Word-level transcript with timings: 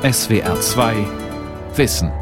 SWR 0.00 0.60
2 0.60 0.94
Wissen. 1.74 2.12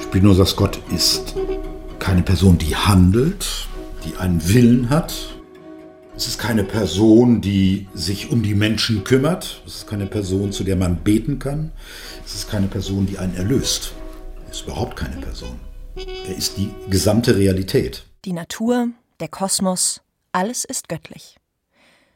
Spinozas 0.00 0.54
Gott 0.54 0.78
ist 0.94 1.34
keine 1.98 2.22
Person, 2.22 2.58
die 2.58 2.76
handelt, 2.76 3.66
die 4.04 4.16
einen 4.18 4.48
Willen 4.48 4.88
hat. 4.88 5.12
Es 6.16 6.28
ist 6.28 6.38
keine 6.38 6.62
Person, 6.62 7.40
die 7.40 7.88
sich 7.92 8.30
um 8.30 8.44
die 8.44 8.54
Menschen 8.54 9.02
kümmert. 9.02 9.62
Es 9.66 9.78
ist 9.78 9.88
keine 9.88 10.06
Person, 10.06 10.52
zu 10.52 10.62
der 10.62 10.76
man 10.76 10.98
beten 10.98 11.40
kann. 11.40 11.72
Es 12.24 12.36
ist 12.36 12.48
keine 12.48 12.68
Person, 12.68 13.06
die 13.06 13.18
einen 13.18 13.34
erlöst. 13.34 13.94
Er 14.44 14.52
ist 14.52 14.62
überhaupt 14.62 14.94
keine 14.94 15.16
Person. 15.16 15.58
Er 15.96 16.36
ist 16.36 16.56
die 16.56 16.70
gesamte 16.88 17.34
Realität. 17.34 18.04
Die 18.26 18.32
Natur, 18.32 18.88
der 19.20 19.28
Kosmos, 19.28 20.00
alles 20.32 20.64
ist 20.64 20.88
göttlich. 20.88 21.36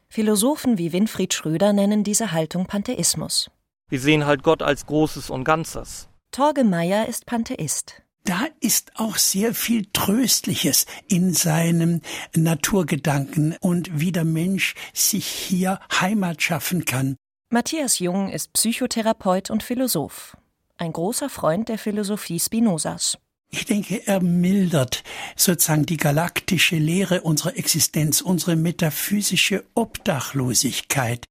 Philosophen 0.09 0.77
wie 0.77 0.91
Winfried 0.91 1.33
Schröder 1.33 1.71
nennen 1.71 2.03
diese 2.03 2.33
Haltung 2.33 2.65
Pantheismus. 2.65 3.49
Wir 3.87 4.01
sehen 4.01 4.25
halt 4.25 4.43
Gott 4.43 4.61
als 4.61 4.85
Großes 4.87 5.29
und 5.29 5.45
Ganzes. 5.45 6.09
Torge 6.31 6.65
Meyer 6.65 7.07
ist 7.07 7.25
Pantheist. 7.25 8.01
Da 8.25 8.47
ist 8.59 8.91
auch 8.95 9.15
sehr 9.15 9.53
viel 9.53 9.85
Tröstliches 9.93 10.85
in 11.07 11.33
seinem 11.33 12.01
Naturgedanken 12.35 13.55
und 13.61 13.97
wie 13.97 14.11
der 14.11 14.25
Mensch 14.25 14.75
sich 14.93 15.25
hier 15.25 15.79
Heimat 16.01 16.41
schaffen 16.41 16.83
kann. 16.83 17.15
Matthias 17.49 17.99
Jung 17.99 18.27
ist 18.27 18.51
Psychotherapeut 18.51 19.49
und 19.49 19.63
Philosoph. 19.63 20.35
Ein 20.75 20.91
großer 20.91 21.29
Freund 21.29 21.69
der 21.69 21.77
Philosophie 21.77 22.41
Spinozas. 22.41 23.17
Ich 23.53 23.65
denke, 23.65 24.07
er 24.07 24.21
mildert 24.21 25.03
sozusagen 25.35 25.85
die 25.85 25.97
galaktische 25.97 26.77
Lehre 26.77 27.21
unserer 27.21 27.57
Existenz, 27.57 28.21
unsere 28.21 28.55
metaphysische 28.55 29.65
Obdachlosigkeit. 29.75 31.25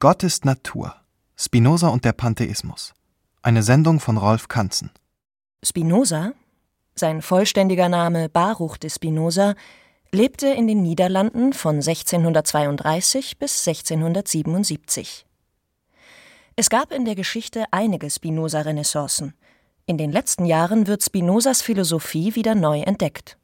Gott 0.00 0.24
ist 0.24 0.44
Natur. 0.44 0.96
Spinoza 1.36 1.88
und 1.88 2.04
der 2.04 2.12
Pantheismus. 2.12 2.94
Eine 3.42 3.62
Sendung 3.62 4.00
von 4.00 4.16
Rolf 4.16 4.48
Kanzen. 4.48 4.90
Spinoza, 5.64 6.32
sein 6.96 7.22
vollständiger 7.22 7.88
Name 7.88 8.28
Baruch 8.28 8.76
de 8.76 8.90
Spinoza, 8.90 9.54
lebte 10.10 10.48
in 10.48 10.66
den 10.66 10.82
Niederlanden 10.82 11.52
von 11.52 11.76
1632 11.76 13.38
bis 13.38 13.66
1677. 13.66 15.26
Es 16.56 16.68
gab 16.68 16.92
in 16.92 17.04
der 17.04 17.14
Geschichte 17.14 17.64
einige 17.70 18.10
Spinoza-Renaissancen. 18.10 19.34
In 19.86 19.98
den 19.98 20.12
letzten 20.12 20.44
Jahren 20.44 20.86
wird 20.86 21.02
Spinozas 21.02 21.62
Philosophie 21.62 22.34
wieder 22.34 22.54
neu 22.54 22.80
entdeckt. 22.80 23.36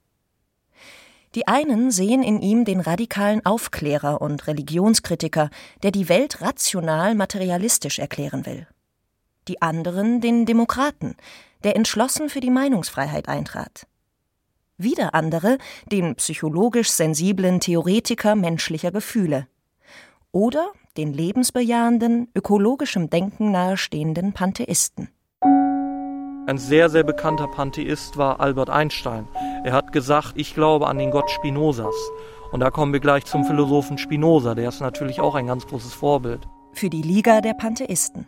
Die 1.35 1.47
einen 1.47 1.91
sehen 1.91 2.23
in 2.23 2.41
ihm 2.41 2.65
den 2.65 2.81
radikalen 2.81 3.45
Aufklärer 3.45 4.21
und 4.21 4.47
Religionskritiker, 4.47 5.51
der 5.83 5.91
die 5.91 6.09
Welt 6.09 6.41
rational 6.41 7.15
materialistisch 7.15 7.99
erklären 7.99 8.47
will 8.47 8.67
die 9.49 9.63
anderen 9.63 10.21
den 10.21 10.47
Demokraten, 10.47 11.17
der 11.65 11.75
entschlossen 11.75 12.29
für 12.29 12.41
die 12.41 12.51
Meinungsfreiheit 12.51 13.29
eintrat. 13.29 13.87
Wieder 14.77 15.15
andere 15.15 15.59
den 15.91 16.15
psychologisch 16.15 16.91
sensiblen 16.91 17.59
Theoretiker 17.59 18.37
menschlicher 18.37 18.93
Gefühle. 18.93 19.49
Oder 20.31 20.73
den 20.97 21.13
lebensbejahenden, 21.13 22.29
ökologischem 22.35 23.11
Denken 23.11 23.51
nahestehenden 23.51 24.35
Pantheisten. 24.35 25.09
Ein 26.49 26.57
sehr, 26.57 26.89
sehr 26.89 27.03
bekannter 27.03 27.47
Pantheist 27.47 28.17
war 28.17 28.41
Albert 28.41 28.71
Einstein. 28.71 29.29
Er 29.65 29.75
hat 29.75 29.93
gesagt, 29.93 30.33
ich 30.35 30.55
glaube 30.55 30.87
an 30.87 30.97
den 30.97 31.11
Gott 31.11 31.31
Spinozas. 31.31 31.95
Und 32.53 32.61
da 32.61 32.71
kommen 32.71 32.95
wir 32.95 33.01
gleich 33.01 33.27
zum 33.27 33.45
Philosophen 33.45 33.99
Spinoza, 33.99 34.55
der 34.55 34.71
ist 34.71 34.81
natürlich 34.81 35.21
auch 35.21 35.35
ein 35.35 35.47
ganz 35.47 35.67
großes 35.67 35.93
Vorbild. 35.93 36.49
Für 36.73 36.89
die 36.89 37.03
Liga 37.03 37.43
der 37.43 37.53
Pantheisten. 37.53 38.27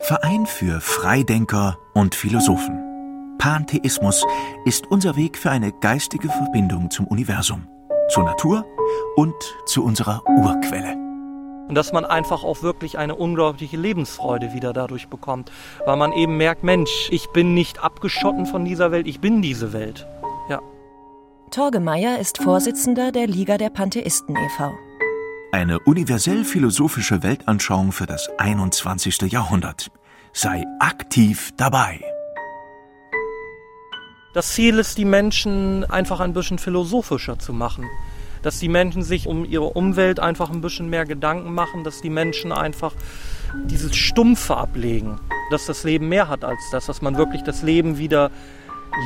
Verein 0.00 0.46
für 0.46 0.80
Freidenker 0.80 1.78
und 1.94 2.16
Philosophen. 2.16 3.36
Pantheismus 3.38 4.26
ist 4.64 4.88
unser 4.88 5.14
Weg 5.14 5.38
für 5.38 5.52
eine 5.52 5.70
geistige 5.70 6.30
Verbindung 6.30 6.90
zum 6.90 7.06
Universum, 7.06 7.68
zur 8.08 8.24
Natur 8.24 8.66
und 9.14 9.36
zu 9.66 9.84
unserer 9.84 10.24
Urquelle. 10.26 11.01
Und 11.72 11.76
dass 11.76 11.90
man 11.90 12.04
einfach 12.04 12.44
auch 12.44 12.62
wirklich 12.62 12.98
eine 12.98 13.14
unglaubliche 13.14 13.78
Lebensfreude 13.78 14.52
wieder 14.52 14.74
dadurch 14.74 15.08
bekommt, 15.08 15.50
weil 15.86 15.96
man 15.96 16.12
eben 16.12 16.36
merkt, 16.36 16.64
Mensch, 16.64 17.08
ich 17.10 17.28
bin 17.28 17.54
nicht 17.54 17.82
abgeschotten 17.82 18.44
von 18.44 18.66
dieser 18.66 18.90
Welt, 18.90 19.06
ich 19.06 19.20
bin 19.20 19.40
diese 19.40 19.72
Welt. 19.72 20.06
Ja. 20.50 20.60
Torge 21.50 21.80
Meyer 21.80 22.18
ist 22.18 22.42
Vorsitzender 22.42 23.10
der 23.10 23.26
Liga 23.26 23.56
der 23.56 23.70
Pantheisten 23.70 24.36
e.V. 24.36 24.70
Eine 25.50 25.78
universell 25.78 26.44
philosophische 26.44 27.22
Weltanschauung 27.22 27.92
für 27.92 28.04
das 28.04 28.28
21. 28.36 29.32
Jahrhundert. 29.32 29.90
Sei 30.34 30.66
aktiv 30.78 31.52
dabei. 31.56 32.02
Das 34.34 34.52
Ziel 34.52 34.78
ist, 34.78 34.98
die 34.98 35.06
Menschen 35.06 35.86
einfach 35.90 36.20
ein 36.20 36.34
bisschen 36.34 36.58
philosophischer 36.58 37.38
zu 37.38 37.54
machen. 37.54 37.86
Dass 38.42 38.58
die 38.58 38.68
Menschen 38.68 39.02
sich 39.02 39.26
um 39.26 39.44
ihre 39.44 39.70
Umwelt 39.70 40.20
einfach 40.20 40.50
ein 40.50 40.60
bisschen 40.60 40.88
mehr 40.90 41.04
Gedanken 41.04 41.54
machen, 41.54 41.84
dass 41.84 42.00
die 42.00 42.10
Menschen 42.10 42.52
einfach 42.52 42.92
dieses 43.66 43.94
Stumpfe 43.94 44.56
ablegen, 44.56 45.20
dass 45.50 45.66
das 45.66 45.84
Leben 45.84 46.08
mehr 46.08 46.28
hat 46.28 46.44
als 46.44 46.60
das, 46.70 46.86
dass 46.86 47.02
man 47.02 47.16
wirklich 47.16 47.42
das 47.42 47.62
Leben 47.62 47.98
wieder 47.98 48.30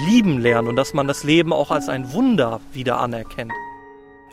lieben 0.06 0.38
lernt 0.38 0.68
und 0.68 0.76
dass 0.76 0.94
man 0.94 1.06
das 1.06 1.24
Leben 1.24 1.52
auch 1.52 1.70
als 1.70 1.88
ein 1.88 2.12
Wunder 2.12 2.60
wieder 2.72 3.00
anerkennt. 3.00 3.52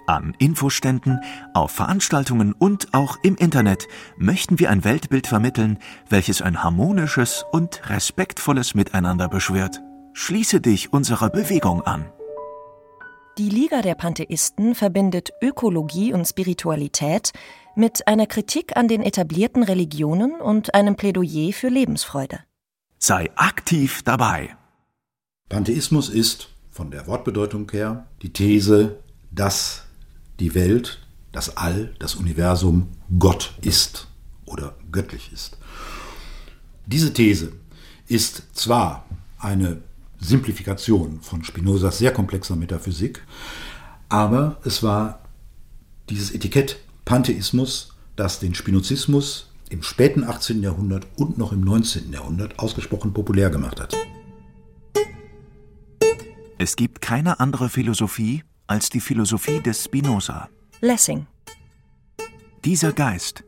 An 0.06 0.36
Infoständen, 0.38 1.22
auf 1.54 1.72
Veranstaltungen 1.72 2.54
und 2.54 2.94
auch 2.94 3.18
im 3.24 3.36
Internet 3.36 3.88
möchten 4.18 4.60
wir 4.60 4.70
ein 4.70 4.84
Weltbild 4.84 5.28
vermitteln, 5.28 5.80
welches 6.10 6.42
ein 6.42 6.62
harmonisches 6.62 7.46
und 7.52 7.90
respektvolles 7.90 8.76
Miteinander 8.76 9.30
beschwört. 9.30 9.82
Schließe 10.12 10.60
dich 10.60 10.92
unserer 10.92 11.30
Bewegung 11.30 11.82
an. 11.84 12.06
Die 13.40 13.50
Liga 13.50 13.82
der 13.82 13.96
Pantheisten 13.96 14.76
verbindet 14.76 15.32
Ökologie 15.42 16.14
und 16.14 16.26
Spiritualität 16.26 17.32
mit 17.76 18.08
einer 18.08 18.28
Kritik 18.28 18.78
an 18.78 18.88
den 18.88 19.02
etablierten 19.02 19.64
Religionen 19.64 20.40
und 20.40 20.76
einem 20.76 20.96
Plädoyer 20.96 21.52
für 21.52 21.70
Lebensfreude. 21.70 22.42
Sei 23.00 23.32
aktiv 23.36 24.04
dabei. 24.04 24.56
Pantheismus 25.50 26.10
ist, 26.10 26.50
von 26.70 26.92
der 26.92 27.08
Wortbedeutung 27.08 27.72
her, 27.72 28.06
die 28.22 28.32
These, 28.32 29.00
dass 29.32 29.86
die 30.40 30.54
Welt, 30.54 31.00
das 31.32 31.58
All, 31.58 31.96
das 31.98 32.14
Universum 32.14 32.90
Gott 33.18 33.56
ist 33.62 34.10
oder 34.46 34.76
göttlich 34.92 35.32
ist. 35.34 35.58
Diese 36.86 37.12
These 37.14 37.52
ist 38.08 38.56
zwar 38.56 39.08
eine 39.40 39.82
Simplifikation 40.24 41.22
von 41.22 41.44
Spinozas 41.44 41.98
sehr 41.98 42.12
komplexer 42.12 42.56
Metaphysik, 42.56 43.24
aber 44.10 44.58
es 44.64 44.84
war 44.84 45.24
dieses 46.10 46.32
Etikett 46.32 46.80
Pantheismus, 47.06 47.94
das 48.16 48.40
den 48.40 48.54
Spinozismus 48.56 49.50
im 49.70 49.82
späten 49.82 50.24
18. 50.24 50.62
Jahrhundert 50.62 51.08
und 51.16 51.38
noch 51.38 51.52
im 51.52 51.62
19. 51.62 52.12
Jahrhundert 52.14 52.60
ausgesprochen 52.60 53.14
populär 53.14 53.50
gemacht 53.50 53.80
hat. 53.80 53.96
Es 56.60 56.76
gibt 56.76 57.02
keine 57.02 57.40
andere 57.40 57.70
Philosophie, 57.70 58.44
als 58.68 58.90
die 58.90 59.02
Philosophie 59.02 59.60
des 59.60 59.84
Spinoza. 59.84 60.50
Lessing. 60.80 61.26
Dieser 62.64 62.94
Geist, 62.94 63.44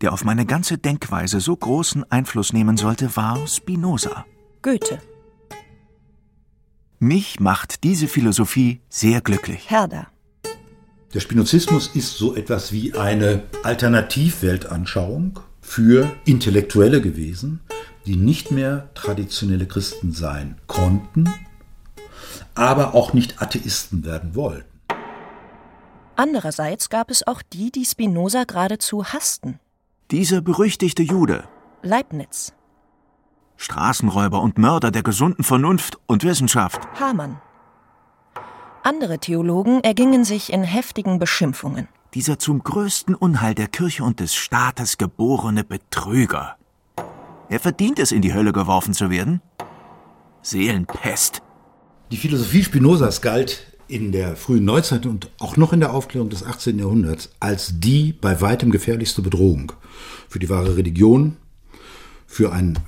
der 0.00 0.12
auf 0.12 0.24
meine 0.24 0.44
ganze 0.44 0.76
Denkweise 0.76 1.40
so 1.40 1.56
großen 1.56 2.10
Einfluss 2.10 2.52
nehmen 2.52 2.76
sollte, 2.76 3.16
war 3.16 3.46
Spinoza. 3.46 4.26
Goethe. 4.60 5.00
Mich 7.02 7.40
macht 7.40 7.82
diese 7.82 8.06
Philosophie 8.06 8.80
sehr 8.88 9.22
glücklich. 9.22 9.68
Herder. 9.68 10.06
Der 11.12 11.18
Spinozismus 11.18 11.88
ist 11.96 12.16
so 12.16 12.36
etwas 12.36 12.70
wie 12.70 12.94
eine 12.94 13.42
Alternativweltanschauung 13.64 15.40
für 15.60 16.12
Intellektuelle 16.26 17.00
gewesen, 17.00 17.58
die 18.06 18.14
nicht 18.14 18.52
mehr 18.52 18.88
traditionelle 18.94 19.66
Christen 19.66 20.12
sein 20.12 20.60
konnten, 20.68 21.28
aber 22.54 22.94
auch 22.94 23.14
nicht 23.14 23.42
Atheisten 23.42 24.04
werden 24.04 24.36
wollten. 24.36 24.70
Andererseits 26.14 26.88
gab 26.88 27.10
es 27.10 27.26
auch 27.26 27.42
die, 27.42 27.72
die 27.72 27.84
Spinoza 27.84 28.44
geradezu 28.44 29.06
hassten. 29.06 29.58
Dieser 30.12 30.40
berüchtigte 30.40 31.02
Jude. 31.02 31.42
Leibniz. 31.82 32.52
Straßenräuber 33.56 34.40
und 34.40 34.58
Mörder 34.58 34.90
der 34.90 35.02
gesunden 35.02 35.44
Vernunft 35.44 35.98
und 36.06 36.24
Wissenschaft. 36.24 36.80
Hamann. 36.98 37.40
Andere 38.82 39.18
Theologen 39.18 39.80
ergingen 39.84 40.24
sich 40.24 40.52
in 40.52 40.64
heftigen 40.64 41.18
Beschimpfungen. 41.18 41.86
Dieser 42.14 42.38
zum 42.38 42.62
größten 42.62 43.14
Unheil 43.14 43.54
der 43.54 43.68
Kirche 43.68 44.04
und 44.04 44.20
des 44.20 44.34
Staates 44.34 44.98
geborene 44.98 45.64
Betrüger. 45.64 46.56
Er 47.48 47.60
verdient 47.60 47.98
es, 47.98 48.12
in 48.12 48.22
die 48.22 48.34
Hölle 48.34 48.52
geworfen 48.52 48.92
zu 48.92 49.10
werden. 49.10 49.40
Seelenpest. 50.42 51.42
Die 52.10 52.16
Philosophie 52.16 52.64
Spinozas 52.64 53.22
galt 53.22 53.72
in 53.88 54.10
der 54.10 54.36
frühen 54.36 54.64
Neuzeit 54.64 55.06
und 55.06 55.30
auch 55.38 55.56
noch 55.56 55.72
in 55.72 55.80
der 55.80 55.92
Aufklärung 55.92 56.30
des 56.30 56.44
18. 56.44 56.78
Jahrhunderts 56.78 57.30
als 57.40 57.78
die 57.78 58.12
bei 58.12 58.40
weitem 58.40 58.70
gefährlichste 58.70 59.22
Bedrohung 59.22 59.72
für 60.28 60.38
die 60.38 60.48
wahre 60.48 60.76
Religion, 60.76 61.36
für 62.26 62.52
ein 62.52 62.78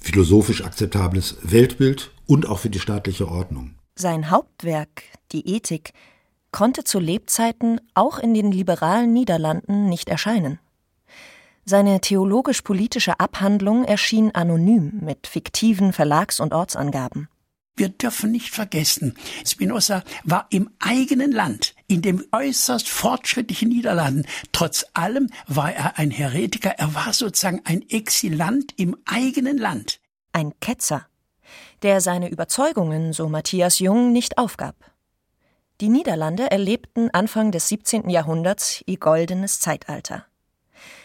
philosophisch 0.00 0.64
akzeptables 0.64 1.36
Weltbild 1.42 2.10
und 2.26 2.46
auch 2.48 2.58
für 2.58 2.70
die 2.70 2.80
staatliche 2.80 3.28
Ordnung. 3.28 3.74
Sein 3.94 4.30
Hauptwerk, 4.30 5.02
die 5.32 5.48
Ethik, 5.48 5.92
konnte 6.52 6.84
zu 6.84 6.98
Lebzeiten 6.98 7.80
auch 7.94 8.18
in 8.18 8.34
den 8.34 8.52
liberalen 8.52 9.12
Niederlanden 9.12 9.88
nicht 9.88 10.08
erscheinen. 10.08 10.58
Seine 11.64 12.00
theologisch-politische 12.00 13.20
Abhandlung 13.20 13.84
erschien 13.84 14.34
anonym 14.34 15.00
mit 15.02 15.26
fiktiven 15.26 15.92
Verlags- 15.92 16.40
und 16.40 16.54
Ortsangaben. 16.54 17.28
Wir 17.76 17.90
dürfen 17.90 18.32
nicht 18.32 18.54
vergessen, 18.54 19.14
Spinoza 19.46 20.02
war 20.24 20.46
im 20.50 20.70
eigenen 20.78 21.30
Land, 21.30 21.74
in 21.88 22.02
dem 22.02 22.24
äußerst 22.30 22.88
fortschrittlichen 22.88 23.70
Niederlanden. 23.70 24.26
Trotz 24.52 24.84
allem 24.94 25.30
war 25.46 25.72
er 25.72 25.98
ein 25.98 26.10
Heretiker, 26.10 26.70
er 26.78 26.94
war 26.94 27.12
sozusagen 27.12 27.62
ein 27.64 27.88
Exilant 27.88 28.74
im 28.76 28.96
eigenen 29.06 29.58
Land. 29.58 30.00
Ein 30.32 30.52
Ketzer, 30.60 31.06
der 31.82 32.00
seine 32.00 32.30
Überzeugungen, 32.30 33.12
so 33.12 33.28
Matthias 33.28 33.78
Jung, 33.78 34.12
nicht 34.12 34.38
aufgab. 34.38 34.76
Die 35.80 35.88
Niederlande 35.88 36.50
erlebten 36.50 37.10
Anfang 37.10 37.52
des 37.52 37.68
17. 37.68 38.10
Jahrhunderts 38.10 38.82
ihr 38.86 38.98
goldenes 38.98 39.60
Zeitalter. 39.60 40.26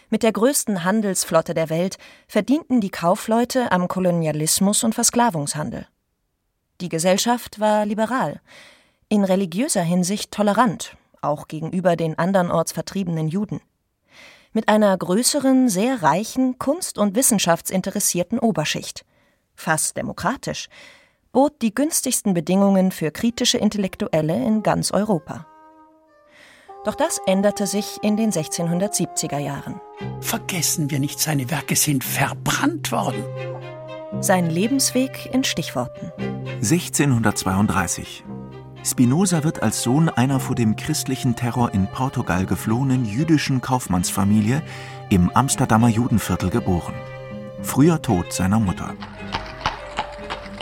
Mit 0.09 0.21
der 0.23 0.31
größten 0.31 0.83
Handelsflotte 0.83 1.53
der 1.53 1.69
Welt 1.69 1.97
verdienten 2.27 2.81
die 2.81 2.89
Kaufleute 2.89 3.71
am 3.71 3.87
Kolonialismus 3.87 4.83
und 4.83 4.93
Versklavungshandel. 4.93 5.87
Die 6.81 6.89
Gesellschaft 6.89 7.59
war 7.59 7.85
liberal, 7.85 8.41
in 9.09 9.23
religiöser 9.23 9.81
Hinsicht 9.81 10.31
tolerant, 10.31 10.97
auch 11.21 11.47
gegenüber 11.47 11.95
den 11.95 12.17
andernorts 12.17 12.71
vertriebenen 12.71 13.27
Juden. 13.27 13.61
Mit 14.53 14.69
einer 14.69 14.95
größeren, 14.97 15.69
sehr 15.69 16.03
reichen, 16.03 16.59
kunst- 16.59 16.97
und 16.97 17.15
wissenschaftsinteressierten 17.15 18.39
Oberschicht. 18.39 19.05
Fast 19.55 19.97
demokratisch, 19.97 20.69
bot 21.31 21.61
die 21.61 21.73
günstigsten 21.73 22.33
Bedingungen 22.33 22.91
für 22.91 23.11
kritische 23.11 23.57
Intellektuelle 23.57 24.35
in 24.35 24.61
ganz 24.61 24.91
Europa. 24.91 25.47
Doch 26.85 26.95
das 26.95 27.19
änderte 27.25 27.65
sich 27.65 27.97
in 28.01 28.17
den 28.17 28.31
1670er 28.31 29.39
Jahren. 29.39 29.79
Vergessen 30.19 30.91
wir 30.91 30.99
nicht, 30.99 31.19
seine 31.19 31.49
Werke 31.49 31.75
sind 31.75 32.03
verbrannt 32.03 32.91
worden. 32.91 33.23
Sein 34.19 34.49
Lebensweg 34.49 35.29
in 35.33 35.43
Stichworten. 35.43 36.11
1632. 36.61 38.23
Spinoza 38.85 39.45
wird 39.45 39.63
als 39.63 39.81
Sohn 39.81 40.09
einer 40.09 40.41
vor 40.41 40.55
dem 40.55 40.75
christlichen 40.75 41.37
Terror 41.37 41.73
in 41.73 41.87
Portugal 41.87 42.45
geflohenen 42.45 43.05
jüdischen 43.05 43.61
Kaufmannsfamilie 43.61 44.61
im 45.09 45.29
Amsterdamer 45.29 45.87
Judenviertel 45.87 46.49
geboren. 46.49 46.93
Früher 47.61 48.01
Tod 48.01 48.33
seiner 48.33 48.59
Mutter. 48.59 48.93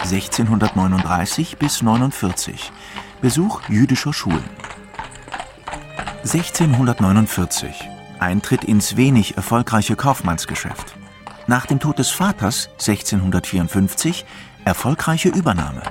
1639 0.03 1.57
bis 1.57 1.81
49. 1.81 2.71
Besuch 3.21 3.61
jüdischer 3.69 4.13
Schulen. 4.13 4.43
1649. 6.23 7.89
Eintritt 8.19 8.63
ins 8.63 8.97
wenig 8.97 9.35
erfolgreiche 9.35 9.95
Kaufmannsgeschäft. 9.95 10.93
Nach 11.47 11.65
dem 11.65 11.79
Tod 11.79 11.97
des 11.97 12.11
Vaters 12.11 12.69
1654 12.73 14.25
erfolgreiche 14.63 15.29
Übernahme. 15.29 15.81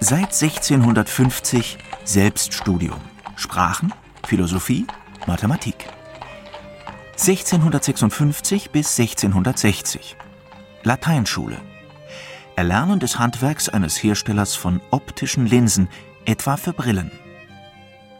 Seit 0.00 0.32
1650 0.32 1.76
Selbststudium. 2.04 3.00
Sprachen, 3.34 3.92
Philosophie, 4.24 4.86
Mathematik. 5.26 5.88
1656 7.18 8.70
bis 8.70 8.96
1660 8.96 10.16
Lateinschule. 10.84 11.60
Erlernen 12.54 13.00
des 13.00 13.18
Handwerks 13.18 13.68
eines 13.68 14.00
Herstellers 14.00 14.54
von 14.54 14.80
optischen 14.92 15.46
Linsen, 15.46 15.88
etwa 16.26 16.56
für 16.56 16.72
Brillen. 16.72 17.10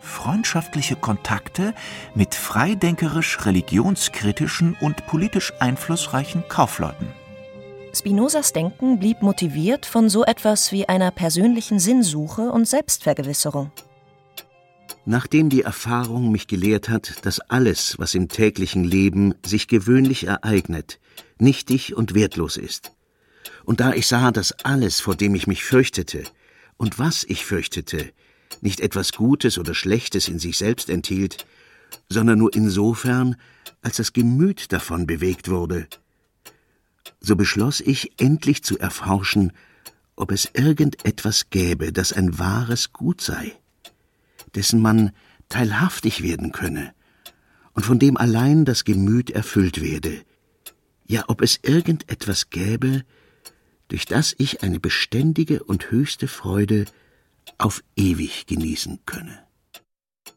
Freundschaftliche 0.01 0.97
Kontakte 0.97 1.75
mit 2.13 2.35
freidenkerisch 2.35 3.47
religionskritischen 3.47 4.77
und 4.81 5.07
politisch 5.07 5.53
einflussreichen 5.61 6.43
Kaufleuten. 6.49 7.07
Spinozas 7.95 8.53
Denken 8.53 8.99
blieb 8.99 9.23
motiviert 9.23 9.87
von 9.87 10.09
so 10.09 10.25
etwas 10.25 10.73
wie 10.73 10.89
einer 10.89 11.11
persönlichen 11.11 11.79
Sinnsuche 11.79 12.53
und 12.53 12.69
Selbstvergewisserung. 12.69 13.73
Nachdem 15.05 15.49
die 15.49 15.63
Erfahrung 15.63 16.31
mich 16.31 16.47
gelehrt 16.47 16.89
hat, 16.89 17.25
dass 17.25 17.41
alles, 17.41 17.99
was 17.99 18.15
im 18.15 18.29
täglichen 18.29 18.85
Leben 18.85 19.35
sich 19.45 19.69
gewöhnlich 19.69 20.27
ereignet, 20.27 21.01
nichtig 21.39 21.95
und 21.97 22.15
wertlos 22.15 22.57
ist, 22.57 22.93
und 23.65 23.81
da 23.81 23.93
ich 23.93 24.07
sah, 24.07 24.31
dass 24.33 24.53
alles, 24.65 25.01
vor 25.01 25.15
dem 25.15 25.35
ich 25.35 25.47
mich 25.47 25.65
fürchtete 25.65 26.25
und 26.77 26.99
was 26.99 27.25
ich 27.25 27.45
fürchtete, 27.45 28.13
nicht 28.61 28.81
etwas 28.81 29.13
Gutes 29.13 29.59
oder 29.59 29.75
Schlechtes 29.75 30.29
in 30.29 30.39
sich 30.39 30.57
selbst 30.59 30.91
enthielt, 30.91 31.47
sondern 32.09 32.39
nur 32.39 32.55
insofern, 32.55 33.37
als 33.83 33.97
das 33.97 34.13
Gemüt 34.13 34.73
davon 34.73 35.07
bewegt 35.07 35.49
wurde, 35.51 35.87
so 37.21 37.37
beschloss 37.37 37.81
ich 37.81 38.21
endlich 38.21 38.63
zu 38.63 38.79
erforschen, 38.79 39.53
ob 40.17 40.33
es 40.33 40.51
irgendetwas 40.53 41.51
gäbe, 41.51 41.93
das 41.93 42.13
ein 42.13 42.39
wahres 42.39 42.93
Gut 42.93 43.21
sei, 43.21 43.53
dessen 44.55 44.81
man 44.81 45.13
teilhaftig 45.49 46.23
werden 46.23 46.53
könne 46.53 46.93
und 47.73 47.85
von 47.87 47.99
dem 47.99 48.17
allein 48.17 48.65
das 48.65 48.85
Gemüt 48.85 49.31
erfüllt 49.31 49.81
werde, 49.81 50.23
ja 51.07 51.25
ob 51.29 51.43
es 51.43 51.61
irgendetwas 51.63 52.51
gäbe, 52.51 53.05
durch 53.89 54.05
das 54.05 54.35
ich 54.39 54.63
eine 54.63 54.81
beständige 54.81 55.63
und 55.65 55.91
höchste 55.91 56.29
Freude 56.29 56.85
auf 57.57 57.83
ewig 57.97 58.47
genießen 58.47 59.01
könne. 59.07 59.39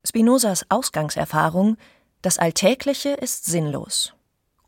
Spinozas 0.07 0.65
Ausgangserfahrung, 0.69 1.77
das 2.21 2.37
Alltägliche 2.37 3.09
ist 3.09 3.45
sinnlos. 3.45 4.13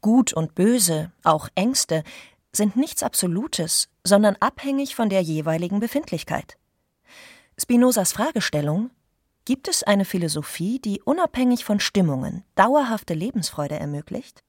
Gut 0.04 0.34
und 0.34 0.54
Böse, 0.54 1.12
auch 1.24 1.50
Ängste, 1.56 2.04
sind 2.52 2.76
nichts 2.76 3.02
Absolutes, 3.02 3.90
sondern 4.04 4.36
abhängig 4.40 4.94
von 4.94 5.10
der 5.10 5.22
jeweiligen 5.22 5.80
Befindlichkeit. 5.80 6.58
Spinozas 7.60 8.12
Fragestellung 8.12 8.92
Gibt 9.46 9.68
es 9.68 9.82
eine 9.82 10.06
Philosophie, 10.06 10.78
die 10.80 11.02
unabhängig 11.02 11.66
von 11.66 11.80
Stimmungen 11.80 12.44
dauerhafte 12.54 13.16
Lebensfreude 13.16 13.80
ermöglicht? 13.80 14.44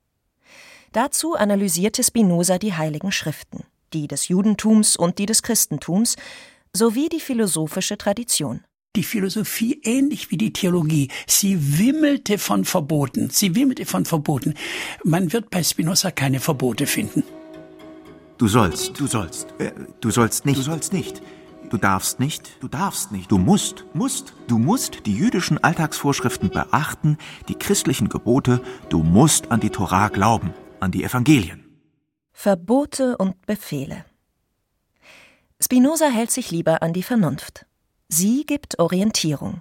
Dazu 0.93 1.35
analysierte 1.35 2.05
Spinoza 2.05 2.59
die 2.59 2.75
heiligen 2.75 3.11
Schriften 3.11 3.65
die 3.95 4.09
des 4.09 4.29
Judentums 4.29 4.97
und 4.97 5.19
die 5.19 5.27
des 5.27 5.43
Christentums, 5.43 6.17
sowie 6.73 7.09
die 7.09 7.21
philosophische 7.21 7.97
Tradition. 7.97 8.65
Die 8.97 9.03
Philosophie, 9.03 9.81
ähnlich 9.83 10.31
wie 10.31 10.37
die 10.37 10.53
Theologie, 10.53 11.09
sie 11.27 11.79
wimmelte 11.79 12.39
von 12.39 12.65
Verboten. 12.65 13.29
Sie 13.29 13.57
wimmelte 13.57 13.87
von 13.87 14.05
Verboten. 14.05 14.55
Man 15.03 15.33
wird 15.33 15.51
bei 15.51 15.65
Spinoza 15.65 16.13
keine 16.13 16.39
Verbote 16.39 16.87
finden. 16.87 17.25
Du 18.39 18.47
sollst, 18.47 18.99
du 18.99 19.07
sollst, 19.07 19.49
äh, 19.59 19.73
du 20.01 20.11
sollst 20.11 20.47
nicht, 20.47 20.59
du 20.59 20.63
sollst 20.63 20.93
nicht. 20.93 21.23
Du 21.71 21.79
darfst 21.79 22.21
nicht, 22.21 22.59
du 22.61 22.69
darfst 22.69 23.11
nicht, 23.11 23.33
du 23.33 23.39
musst, 23.39 23.85
musst, 23.95 24.35
du 24.47 24.59
musst 24.59 25.07
die 25.07 25.17
jüdischen 25.17 25.63
Alltagsvorschriften 25.63 26.51
beachten, 26.51 27.17
die 27.49 27.55
christlichen 27.55 28.09
Gebote, 28.09 28.61
du 28.91 29.03
musst 29.03 29.51
an 29.51 29.61
die 29.61 29.71
Torah 29.71 30.09
glauben, 30.09 30.55
an 30.79 30.93
die 30.93 31.03
Evangelien. 31.03 31.65
Verbote 32.33 33.17
und 33.17 33.45
Befehle. 33.47 34.05
Spinoza 35.61 36.07
hält 36.07 36.31
sich 36.31 36.51
lieber 36.51 36.83
an 36.83 36.93
die 36.93 37.03
Vernunft. 37.03 37.67
Sie 38.17 38.47
gibt 38.47 38.79
Orientierung. 38.79 39.61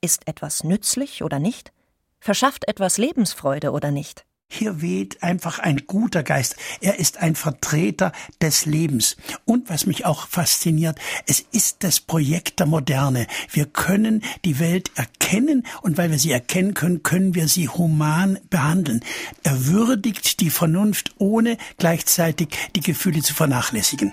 Ist 0.00 0.26
etwas 0.26 0.64
nützlich 0.64 1.22
oder 1.22 1.38
nicht? 1.38 1.70
Verschafft 2.18 2.66
etwas 2.66 2.98
Lebensfreude 2.98 3.70
oder 3.70 3.92
nicht? 3.92 4.24
Hier 4.48 4.82
weht 4.82 5.22
einfach 5.22 5.60
ein 5.60 5.84
guter 5.86 6.24
Geist. 6.24 6.56
Er 6.80 6.98
ist 6.98 7.18
ein 7.18 7.36
Vertreter 7.36 8.10
des 8.42 8.66
Lebens. 8.66 9.16
Und 9.44 9.70
was 9.70 9.86
mich 9.86 10.06
auch 10.06 10.26
fasziniert, 10.26 10.98
es 11.28 11.38
ist 11.38 11.84
das 11.84 12.00
Projekt 12.00 12.58
der 12.58 12.66
Moderne. 12.66 13.28
Wir 13.52 13.66
können 13.66 14.24
die 14.44 14.58
Welt 14.58 14.90
erkennen 14.96 15.64
und 15.82 15.96
weil 15.96 16.10
wir 16.10 16.18
sie 16.18 16.32
erkennen 16.32 16.74
können, 16.74 17.04
können 17.04 17.36
wir 17.36 17.46
sie 17.46 17.68
human 17.68 18.40
behandeln. 18.50 19.04
Er 19.44 19.66
würdigt 19.66 20.40
die 20.40 20.50
Vernunft, 20.50 21.14
ohne 21.18 21.58
gleichzeitig 21.78 22.48
die 22.74 22.80
Gefühle 22.80 23.22
zu 23.22 23.34
vernachlässigen. 23.34 24.12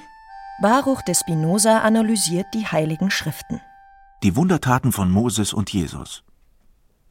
Baruch 0.61 1.01
de 1.01 1.15
Spinoza 1.15 1.79
analysiert 1.79 2.45
die 2.53 2.67
heiligen 2.67 3.09
Schriften. 3.09 3.59
Die 4.23 4.35
Wundertaten 4.35 4.91
von 4.91 5.09
Moses 5.09 5.51
und 5.51 5.73
Jesus. 5.73 6.23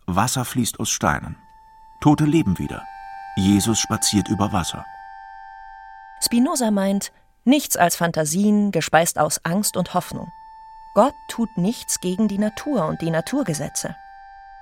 Wasser 0.07 0.45
fließt 0.45 0.79
aus 0.79 0.90
Steinen. 0.90 1.37
Tote 2.00 2.25
leben 2.25 2.57
wieder. 2.59 2.85
Jesus 3.37 3.81
spaziert 3.81 4.29
über 4.29 4.52
Wasser. 4.52 4.85
Spinoza 6.21 6.71
meint, 6.71 7.11
nichts 7.45 7.76
als 7.76 7.97
Fantasien, 7.97 8.71
gespeist 8.71 9.19
aus 9.19 9.45
Angst 9.45 9.76
und 9.76 9.93
Hoffnung. 9.93 10.31
Gott 10.95 11.14
tut 11.29 11.49
nichts 11.57 11.99
gegen 11.99 12.29
die 12.29 12.38
Natur 12.38 12.87
und 12.87 13.02
die 13.02 13.11
Naturgesetze. 13.11 13.97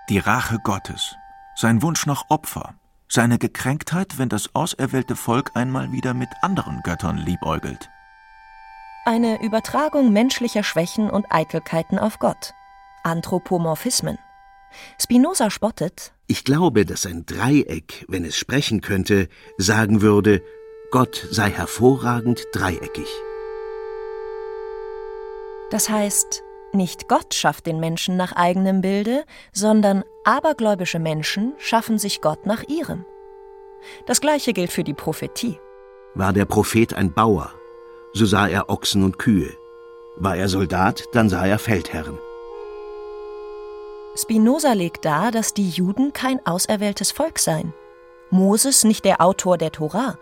Die 0.08 0.18
Rache 0.18 0.58
Gottes, 0.58 1.16
sein 1.54 1.82
Wunsch 1.82 2.06
nach 2.06 2.30
Opfer, 2.30 2.74
seine 3.08 3.38
Gekränktheit, 3.38 4.16
wenn 4.16 4.30
das 4.30 4.54
auserwählte 4.54 5.16
Volk 5.16 5.50
einmal 5.54 5.92
wieder 5.92 6.14
mit 6.14 6.30
anderen 6.40 6.80
Göttern 6.82 7.18
liebäugelt. 7.18 7.90
Eine 9.08 9.42
Übertragung 9.42 10.12
menschlicher 10.12 10.62
Schwächen 10.62 11.08
und 11.08 11.24
Eitelkeiten 11.30 11.98
auf 11.98 12.18
Gott. 12.18 12.52
Anthropomorphismen. 13.04 14.18
Spinoza 15.00 15.48
spottet, 15.48 16.12
Ich 16.26 16.44
glaube, 16.44 16.84
dass 16.84 17.06
ein 17.06 17.24
Dreieck, 17.24 18.04
wenn 18.08 18.22
es 18.26 18.36
sprechen 18.36 18.82
könnte, 18.82 19.28
sagen 19.56 20.02
würde, 20.02 20.42
Gott 20.90 21.26
sei 21.30 21.48
hervorragend 21.48 22.44
dreieckig. 22.52 23.08
das 25.70 25.88
heißt, 25.88 26.42
nicht 26.74 27.08
Gott 27.08 27.32
schafft 27.32 27.64
den 27.64 27.80
Menschen 27.80 28.18
nach 28.18 28.32
eigenem 28.32 28.82
Bilde, 28.82 29.24
sondern 29.54 30.04
abergläubische 30.24 30.98
Menschen 30.98 31.54
schaffen 31.56 31.98
sich 31.98 32.20
Gott 32.20 32.44
nach 32.44 32.62
ihrem. 32.68 33.06
Das 34.04 34.20
gleiche 34.20 34.52
gilt 34.52 34.70
für 34.70 34.84
die 34.84 34.92
Prophetie. 34.92 35.58
War 36.14 36.34
der 36.34 36.44
Prophet 36.44 36.92
ein 36.92 37.14
Bauer, 37.14 37.54
so 38.12 38.26
sah 38.26 38.46
er 38.48 38.68
Ochsen 38.68 39.04
und 39.04 39.18
Kühe. 39.18 39.50
War 40.16 40.36
er 40.36 40.48
Soldat, 40.48 41.04
dann 41.12 41.28
sah 41.28 41.46
er 41.46 41.58
Feldherren. 41.58 42.18
Spinoza 44.16 44.72
legt 44.72 45.04
dar, 45.04 45.30
dass 45.30 45.54
die 45.54 45.68
Juden 45.68 46.12
kein 46.12 46.44
auserwähltes 46.44 47.12
Volk 47.12 47.38
seien. 47.38 47.72
Moses 48.30 48.84
nicht 48.84 49.04
der 49.04 49.20
Autor 49.20 49.58
der 49.58 49.70
Tora, 49.70 50.18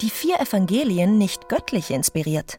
die 0.00 0.10
vier 0.10 0.40
Evangelien 0.40 1.16
nicht 1.16 1.48
göttlich 1.48 1.90
inspiriert. 1.90 2.58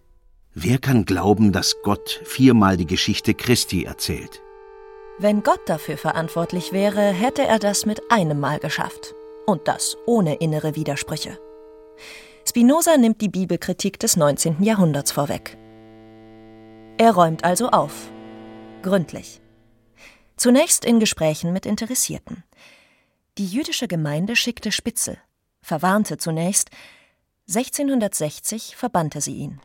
Wer 0.53 0.79
kann 0.79 1.05
glauben, 1.05 1.51
dass 1.51 1.75
Gott 1.83 2.21
viermal 2.23 2.77
die 2.77 2.87
Geschichte 2.87 3.33
Christi 3.33 3.83
erzählt? 3.83 4.41
Wenn 5.19 5.43
Gott 5.43 5.61
dafür 5.65 5.97
verantwortlich 5.97 6.71
wäre, 6.71 7.01
hätte 7.01 7.43
er 7.43 7.59
das 7.59 7.85
mit 7.85 8.11
einem 8.11 8.39
Mal 8.39 8.59
geschafft. 8.59 9.13
Und 9.45 9.67
das 9.67 9.97
ohne 10.05 10.35
innere 10.35 10.75
Widersprüche. 10.75 11.37
Spinoza 12.47 12.95
nimmt 12.95 13.19
die 13.19 13.27
Bibelkritik 13.27 13.99
des 13.99 14.15
19. 14.15 14.63
Jahrhunderts 14.63 15.11
vorweg. 15.11 15.57
Er 16.97 17.11
räumt 17.11 17.43
also 17.43 17.69
auf. 17.71 18.09
Gründlich. 18.83 19.41
Zunächst 20.37 20.85
in 20.85 21.01
Gesprächen 21.01 21.51
mit 21.51 21.65
Interessierten. 21.65 22.45
Die 23.37 23.45
jüdische 23.45 23.89
Gemeinde 23.89 24.37
schickte 24.37 24.71
Spitzel, 24.71 25.17
verwarnte 25.61 26.17
zunächst. 26.17 26.69
1660 27.49 28.77
verbannte 28.77 29.19
sie 29.19 29.35
ihn. 29.35 29.59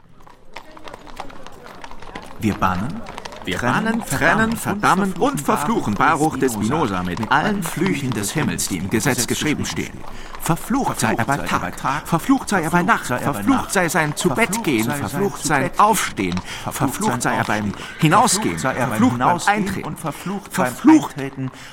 Wir 2.41 2.55
bannen, 2.55 3.01
wir 3.45 3.59
bannen, 3.59 4.05
trennen, 4.05 4.57
verdammen 4.57 5.13
und 5.15 5.41
verfluchen 5.41 5.95
Baruch 5.95 6.37
des 6.37 6.55
Spinoza 6.55 7.03
mit 7.03 7.31
allen 7.31 7.63
Flüchen 7.63 8.11
des 8.11 8.33
Himmels, 8.33 8.69
die 8.69 8.79
im 8.79 8.91
Gesetz 8.91 9.27
geschrieben 9.27 9.67
stehen. 9.67 9.93
Verflucht 10.41 11.01
sei 11.01 11.15
er 11.15 11.25
bei 11.25 11.37
Tag, 11.39 12.07
verflucht 12.07 12.49
sei 12.49 12.63
er 12.63 12.71
bei 12.71 12.83
Nacht, 12.83 13.07
verflucht 13.07 13.73
sei 13.73 13.89
sein 13.89 14.17
zu 14.17 14.31
Bett 14.31 14.63
gehen, 14.65 14.91
verflucht 14.91 15.45
sein 15.45 15.71
Aufstehen, 15.79 16.41
verflucht 16.71 17.23
sei 17.23 17.35
er 17.37 17.45
beim 17.45 17.73
Hinausgehen, 17.99 18.59
verflucht 18.59 19.19
beim 19.19 19.41
Eintreten, 19.47 19.97
verflucht, 19.97 20.53
verflucht, 20.53 21.17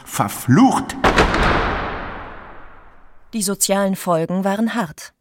verflucht. 0.06 0.98
Die 3.34 3.44
sozialen 3.44 3.96
Folgen 3.96 4.44
waren 4.44 4.74
hart. 4.74 5.14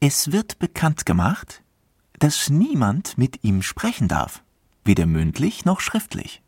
Es 0.00 0.32
wird 0.32 0.58
bekannt 0.58 1.04
gemacht, 1.04 1.62
dass 2.18 2.48
niemand 2.48 3.18
mit 3.18 3.44
ihm 3.44 3.60
sprechen 3.60 4.08
darf, 4.08 4.42
weder 4.84 5.06
mündlich 5.06 5.64
noch 5.64 5.80
schriftlich, 5.80 6.42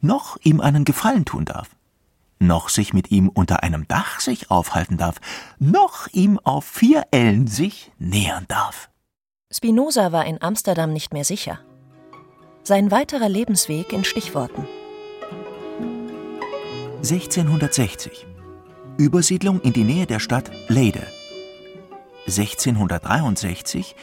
noch 0.00 0.36
ihm 0.42 0.60
einen 0.60 0.84
Gefallen 0.84 1.24
tun 1.24 1.44
darf, 1.44 1.70
noch 2.38 2.68
sich 2.68 2.92
mit 2.92 3.10
ihm 3.10 3.28
unter 3.28 3.62
einem 3.62 3.88
Dach 3.88 4.20
sich 4.20 4.50
aufhalten 4.50 4.96
darf, 4.96 5.16
noch 5.58 6.08
ihm 6.12 6.38
auf 6.38 6.64
vier 6.64 7.04
Ellen 7.10 7.46
sich 7.46 7.92
nähern 7.98 8.44
darf. 8.48 8.90
Spinoza 9.52 10.12
war 10.12 10.26
in 10.26 10.42
Amsterdam 10.42 10.92
nicht 10.92 11.12
mehr 11.12 11.24
sicher. 11.24 11.60
Sein 12.62 12.90
weiterer 12.90 13.28
Lebensweg 13.28 13.92
in 13.92 14.04
Stichworten. 14.04 14.66
1660 16.96 18.26
Übersiedlung 18.98 19.60
in 19.60 19.72
die 19.72 19.84
Nähe 19.84 20.06
der 20.06 20.20
Stadt 20.20 20.50
Leyde. 20.68 21.06
1663 22.26 23.94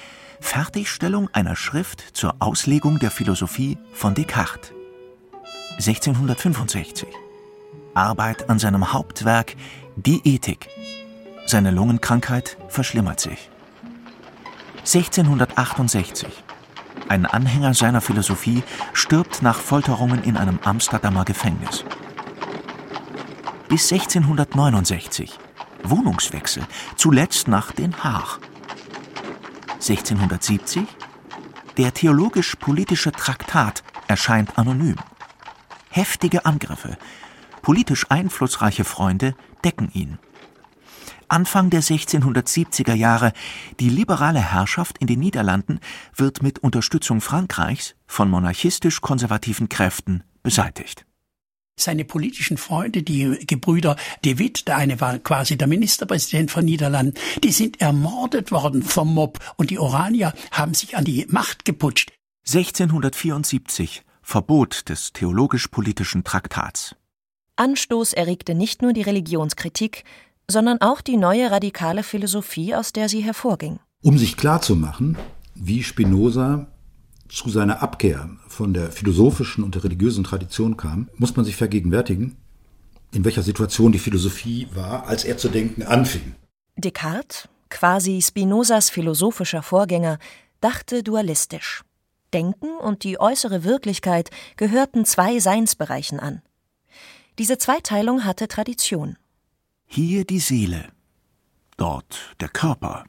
Fertigstellung 0.44 1.30
einer 1.32 1.56
Schrift 1.56 2.16
zur 2.16 2.36
Auslegung 2.40 3.00
der 3.00 3.10
Philosophie 3.10 3.78
von 3.94 4.14
Descartes. 4.14 4.72
1665 5.78 7.08
Arbeit 7.96 8.50
an 8.50 8.60
seinem 8.60 8.94
Hauptwerk 8.94 9.56
Die 9.96 10.22
Ethik. 10.24 10.68
Seine 11.48 11.72
Lungenkrankheit 11.72 12.58
verschlimmert 12.68 13.22
sich. 13.22 13.50
1668 14.80 16.28
ein 17.08 17.26
Anhänger 17.26 17.74
seiner 17.74 18.02
Philosophie 18.02 18.64
stirbt 18.94 19.42
nach 19.42 19.60
Folterungen 19.60 20.24
in 20.24 20.38
einem 20.38 20.60
Amsterdamer 20.64 21.26
Gefängnis. 21.26 21.84
Bis 23.70 23.92
1669 23.92 25.40
Wohnungswechsel, 25.84 26.64
zuletzt 26.96 27.48
nach 27.48 27.72
Den 27.72 28.04
Haag. 28.04 28.40
1670 29.84 30.88
der 31.76 31.94
theologisch-politische 31.94 33.12
Traktat 33.12 33.84
erscheint 34.08 34.58
anonym. 34.58 34.96
Heftige 35.90 36.46
Angriffe, 36.46 36.98
politisch 37.62 38.06
einflussreiche 38.10 38.86
Freunde 38.86 39.36
decken 39.66 39.92
ihn. 39.92 40.20
Anfang 41.28 41.70
der 41.70 41.84
1670er 41.84 42.94
Jahre 42.94 43.34
die 43.82 43.90
liberale 43.90 44.40
Herrschaft 44.40 45.00
in 45.00 45.08
den 45.08 45.20
Niederlanden 45.20 45.80
wird 46.16 46.42
mit 46.44 46.60
Unterstützung 46.60 47.20
Frankreichs 47.20 47.96
von 48.08 48.30
monarchistisch-konservativen 48.30 49.68
Kräften 49.68 50.24
beseitigt. 50.44 51.06
Seine 51.76 52.06
politischen 52.06 52.58
Freunde, 52.58 53.02
die 53.02 53.46
Gebrüder 53.48 53.96
De 54.24 54.38
Witt, 54.38 54.68
der 54.68 54.78
eine 54.78 55.02
war 55.02 55.18
quasi 55.20 55.58
der 55.58 55.68
Ministerpräsident 55.68 56.52
von 56.52 56.66
Niederlanden, 56.66 57.20
die 57.44 57.52
sind 57.52 57.82
ermordet 57.82 58.52
worden 58.52 58.84
vom 58.84 59.14
Mob 59.14 59.40
und 59.58 59.72
die 59.72 59.80
Oranier 59.80 60.34
haben 60.52 60.74
sich 60.74 60.96
an 60.96 61.04
die 61.04 61.26
Macht 61.30 61.66
geputscht. 61.66 62.12
1674 62.46 64.04
Verbot 64.22 64.90
des 64.90 65.14
theologisch-politischen 65.14 66.24
Traktats. 66.24 66.96
Anstoß 67.56 68.14
erregte 68.14 68.56
nicht 68.56 68.82
nur 68.82 68.94
die 68.94 69.02
Religionskritik, 69.02 70.04
sondern 70.50 70.82
auch 70.82 71.02
die 71.02 71.18
neue 71.18 71.52
radikale 71.52 72.04
Philosophie, 72.04 72.76
aus 72.76 72.94
der 72.94 73.10
sie 73.10 73.22
hervorging. 73.22 73.80
Um 74.02 74.18
sich 74.18 74.38
klarzumachen, 74.38 75.18
wie 75.56 75.84
Spinoza 75.84 76.68
zu 77.34 77.50
seiner 77.50 77.82
Abkehr 77.82 78.30
von 78.48 78.74
der 78.74 78.92
philosophischen 78.92 79.64
und 79.64 79.74
der 79.74 79.84
religiösen 79.84 80.24
Tradition 80.24 80.78
kam, 80.78 81.10
muss 81.18 81.36
man 81.36 81.46
sich 81.46 81.56
vergegenwärtigen, 81.56 82.38
in 83.12 83.26
welcher 83.26 83.42
Situation 83.42 83.92
die 83.92 84.00
Philosophie 84.00 84.68
war, 84.74 85.08
als 85.08 85.24
er 85.24 85.38
zu 85.38 85.50
denken 85.50 85.82
anfing. 85.82 86.36
Descartes, 86.76 87.50
quasi 87.70 88.22
Spinozas 88.22 88.92
philosophischer 88.92 89.64
Vorgänger, 89.64 90.20
dachte 90.62 91.02
dualistisch. 91.02 91.84
Denken 92.34 92.78
und 92.78 93.04
die 93.04 93.20
äußere 93.20 93.64
Wirklichkeit 93.64 94.30
gehörten 94.56 95.04
zwei 95.06 95.40
Seinsbereichen 95.40 96.20
an. 96.20 96.42
Diese 97.40 97.58
Zweiteilung 97.58 98.26
hatte 98.26 98.48
Tradition. 98.48 99.18
Hier 99.86 100.24
die 100.24 100.40
Seele, 100.40 100.90
dort 101.78 102.36
der 102.40 102.50
Körper, 102.50 103.06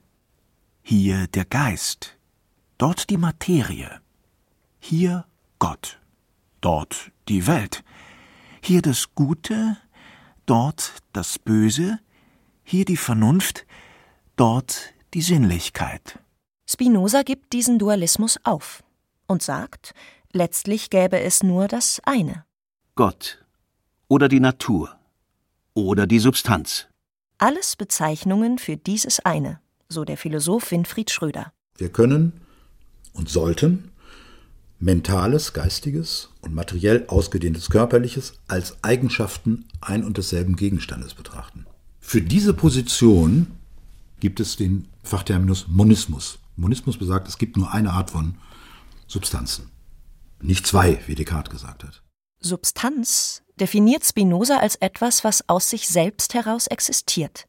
hier 0.83 1.27
der 1.29 1.45
Geist, 1.45 2.17
dort 2.79 3.11
die 3.11 3.17
Materie, 3.17 4.01
hier 4.85 5.25
Gott, 5.59 5.99
dort 6.61 7.11
die 7.29 7.47
Welt, 7.47 7.83
hier 8.63 8.83
das 8.83 9.15
Gute, 9.15 9.79
dort 10.45 10.93
das 11.15 11.39
Böse, 11.39 12.01
hier 12.65 12.85
die 12.85 12.99
Vernunft, 12.99 13.65
dort 14.37 14.93
die 15.15 15.23
Sinnlichkeit. 15.23 16.19
Spinoza 16.69 17.23
gibt 17.23 17.55
diesen 17.55 17.79
Dualismus 17.79 18.39
auf 18.45 18.85
und 19.27 19.43
sagt, 19.43 19.95
letztlich 20.33 20.91
gäbe 20.91 21.19
es 21.19 21.43
nur 21.43 21.67
das 21.67 22.01
eine. 22.05 22.45
Gott 22.95 23.43
oder 24.09 24.29
die 24.29 24.41
Natur 24.41 24.95
oder 25.73 26.07
die 26.07 26.19
Substanz. 26.19 26.89
Alles 27.39 27.77
Bezeichnungen 27.77 28.59
für 28.59 28.77
dieses 28.77 29.19
eine, 29.21 29.61
so 29.89 30.05
der 30.05 30.19
Philosoph 30.19 30.71
Winfried 30.71 31.11
Schröder. 31.11 31.55
Wir 31.79 31.89
können 31.89 32.43
und 33.15 33.31
sollten 33.31 33.91
mentales, 34.85 35.55
geistiges 35.55 36.29
und 36.43 36.55
materiell 36.55 37.07
ausgedehntes 37.09 37.71
körperliches 37.71 38.35
als 38.49 38.77
Eigenschaften 38.85 39.65
ein 39.81 40.05
und 40.05 40.19
desselben 40.19 40.57
Gegenstandes 40.57 41.15
betrachten. 41.15 41.67
Für 42.01 42.21
diese 42.21 42.53
Position 42.53 43.47
gibt 44.21 44.41
es 44.41 44.57
den 44.57 44.89
Fachterminus 45.03 45.67
Monismus. 45.69 46.39
Monismus 46.57 46.99
besagt, 46.99 47.29
es 47.29 47.39
gibt 47.39 47.57
nur 47.57 47.73
eine 47.73 47.93
Art 47.93 48.11
von 48.11 48.35
Substanzen. 49.07 49.71
nicht 50.43 50.67
zwei, 50.67 51.01
wie 51.07 51.15
Descartes 51.15 51.51
gesagt 51.51 51.85
hat. 51.85 52.03
Substanz 52.41 53.43
definiert 53.59 54.05
Spinoza 54.05 54.59
als 54.59 54.77
etwas, 54.77 55.25
was 55.25 55.49
aus 55.49 55.71
sich 55.71 55.89
selbst 55.89 56.35
heraus 56.35 56.67
existiert. 56.67 57.47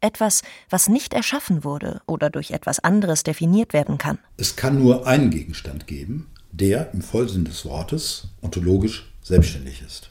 Etwas, 0.00 0.42
was 0.70 0.88
nicht 0.88 1.12
erschaffen 1.12 1.64
wurde 1.64 2.00
oder 2.06 2.30
durch 2.30 2.52
etwas 2.52 2.78
anderes 2.80 3.24
definiert 3.24 3.74
werden 3.74 3.98
kann. 3.98 4.18
Es 4.38 4.56
kann 4.56 4.78
nur 4.78 5.06
einen 5.06 5.30
Gegenstand 5.30 5.86
geben, 5.86 6.30
der 6.58 6.92
im 6.92 7.00
Vollsinn 7.00 7.44
des 7.44 7.64
Wortes 7.64 8.28
ontologisch 8.42 9.10
selbstständig 9.22 9.82
ist. 9.82 10.10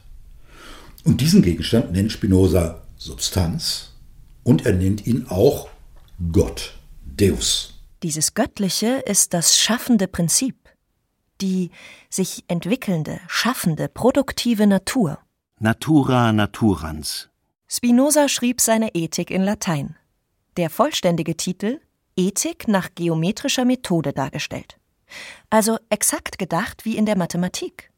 Und 1.04 1.20
diesen 1.20 1.42
Gegenstand 1.42 1.92
nennt 1.92 2.12
Spinoza 2.12 2.82
Substanz 2.96 3.92
und 4.42 4.66
er 4.66 4.72
nennt 4.72 5.06
ihn 5.06 5.26
auch 5.28 5.68
Gott, 6.32 6.74
Deus. 7.04 7.74
Dieses 8.02 8.34
Göttliche 8.34 9.02
ist 9.06 9.34
das 9.34 9.58
schaffende 9.58 10.08
Prinzip, 10.08 10.56
die 11.40 11.70
sich 12.10 12.44
entwickelnde, 12.48 13.20
schaffende, 13.28 13.88
produktive 13.88 14.66
Natur. 14.66 15.18
Natura 15.60 16.32
naturans. 16.32 17.28
Spinoza 17.68 18.28
schrieb 18.28 18.60
seine 18.60 18.94
Ethik 18.94 19.30
in 19.30 19.42
Latein. 19.42 19.96
Der 20.56 20.70
vollständige 20.70 21.36
Titel 21.36 21.80
Ethik 22.16 22.66
nach 22.66 22.94
geometrischer 22.94 23.64
Methode 23.64 24.12
dargestellt. 24.12 24.77
Also 25.50 25.78
exakt 25.90 26.38
gedacht 26.38 26.84
wie 26.84 26.96
in 26.96 27.06
der 27.06 27.16
Mathematik. 27.16 27.90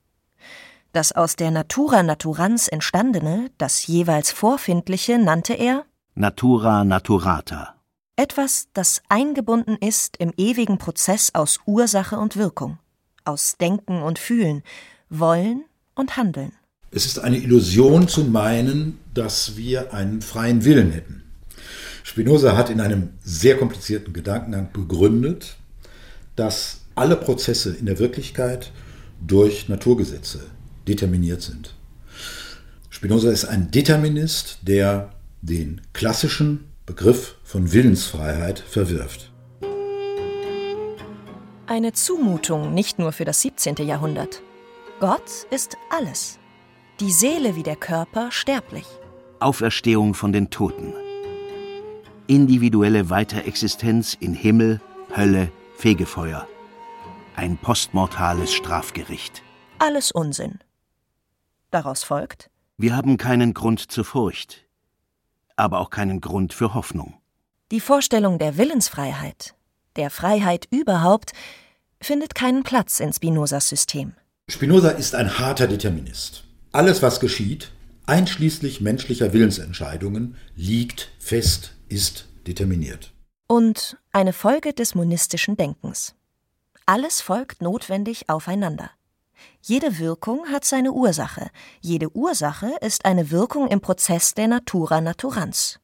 Das 0.93 1.13
aus 1.13 1.37
der 1.37 1.51
Natura 1.51 2.03
naturans 2.03 2.67
entstandene, 2.67 3.51
das 3.59 3.87
jeweils 3.87 4.33
Vorfindliche, 4.33 5.19
nannte 5.19 5.55
er 5.55 5.85
Natura 6.15 6.85
naturata. 6.85 7.75
Etwas, 8.17 8.69
das 8.75 9.01
eingebunden 9.09 9.77
ist 9.77 10.17
im 10.19 10.33
ewigen 10.37 10.79
Prozess 10.79 11.31
aus 11.35 11.61
Ursache 11.65 12.19
und 12.19 12.37
Wirkung, 12.37 12.79
aus 13.25 13.57
Denken 13.59 14.03
und 14.03 14.19
Fühlen, 14.19 14.63
Wollen 15.09 15.65
und 15.95 16.17
Handeln. 16.17 16.53
Es 16.91 17.07
ist 17.07 17.21
eine 17.21 17.39
Illusion 17.39 18.09
zu 18.09 18.25
meinen, 18.25 18.99
dass 19.15 19.57
wir 19.57 19.95
einen 19.95 20.23
freien 20.23 20.65
Willen 20.65 20.91
hätten. 20.91 21.23
Spinoza 22.03 22.57
hat 22.57 22.69
in 22.69 22.81
einem 22.81 23.11
sehr 23.23 23.57
komplizierten 23.57 24.13
Gedankengang 24.13 24.73
begründet, 24.73 25.57
dass 26.35 26.80
alle 27.01 27.17
Prozesse 27.17 27.75
in 27.75 27.87
der 27.87 27.99
Wirklichkeit 27.99 28.73
durch 29.27 29.69
Naturgesetze 29.71 30.41
determiniert 30.87 31.41
sind. 31.41 31.75
Spinoza 32.91 33.31
ist 33.31 33.47
ein 33.47 33.71
Determinist, 33.71 34.59
der 34.63 35.11
den 35.41 35.81
klassischen 35.95 36.67
Begriff 36.85 37.37
von 37.43 37.73
Willensfreiheit 37.73 38.59
verwirft. 38.59 39.33
Eine 41.67 41.93
Zumutung 41.93 42.75
nicht 42.75 42.99
nur 42.99 43.13
für 43.13 43.25
das 43.25 43.41
17. 43.41 43.77
Jahrhundert. 43.77 44.43
Gott 44.99 45.47
ist 45.51 45.79
alles. 45.89 46.39
Die 47.01 47.13
Seele 47.13 47.57
wie 47.57 47.63
der 47.63 47.77
Körper 47.77 48.31
sterblich. 48.31 48.87
Auferstehung 49.39 50.13
von 50.13 50.33
den 50.35 50.51
Toten. 50.51 50.93
Individuelle 52.27 53.09
Weiterexistenz 53.09 54.19
in 54.21 54.35
Himmel, 54.35 54.83
Hölle, 55.17 55.51
Fegefeuer. 55.77 56.47
Ein 57.41 57.57
postmortales 57.57 58.53
Strafgericht. 58.53 59.43
Alles 59.79 60.13
Unsinn. 60.13 60.59
Daraus 61.71 62.03
folgt, 62.03 62.51
Wir 62.77 62.95
haben 62.95 63.17
keinen 63.17 63.55
Grund 63.55 63.91
zur 63.91 64.05
Furcht, 64.05 64.67
aber 65.57 65.81
auch 65.81 65.89
keinen 65.89 66.21
Grund 66.21 66.53
für 66.53 66.75
Hoffnung. 66.75 67.15
die 67.71 67.81
Vorstellung 67.81 68.39
der 68.39 68.59
Willensfreiheit, 68.59 69.55
der 69.97 70.11
Freiheit 70.11 70.69
überhaupt, 70.71 71.33
findet 72.03 72.35
keinen 72.35 72.63
Platz 72.63 73.01
in 73.01 73.11
Spinozas 73.11 73.71
System. 73.71 74.13
Spinoza 74.51 74.91
ist 74.91 75.15
ein 75.15 75.39
harter 75.39 75.67
Determinist. 75.67 76.45
Alles, 76.73 77.01
was 77.01 77.21
geschieht, 77.21 77.73
einschließlich 78.05 78.83
menschlicher 78.83 79.33
Willensentscheidungen, 79.33 80.37
liegt 80.57 81.11
fest, 81.19 81.75
ist 81.89 82.29
determiniert. 82.47 83.15
Und 83.47 83.97
eine 84.13 84.35
Folge 84.35 84.75
des 84.75 84.95
monistischen 84.95 85.57
Denkens. 85.57 86.15
Alles 86.93 87.21
folgt 87.21 87.63
notwendig 87.63 88.29
aufeinander. 88.29 88.91
Jede 89.63 90.01
Wirkung 90.01 90.49
hat 90.49 90.65
seine 90.65 90.91
Ursache. 90.91 91.51
Jede 91.81 92.17
Ursache 92.17 92.73
ist 92.81 93.05
eine 93.05 93.31
Wirkung 93.31 93.69
im 93.69 93.81
Prozess 93.81 94.35
der 94.35 94.49
Natura 94.49 95.01
naturans. 95.01 95.79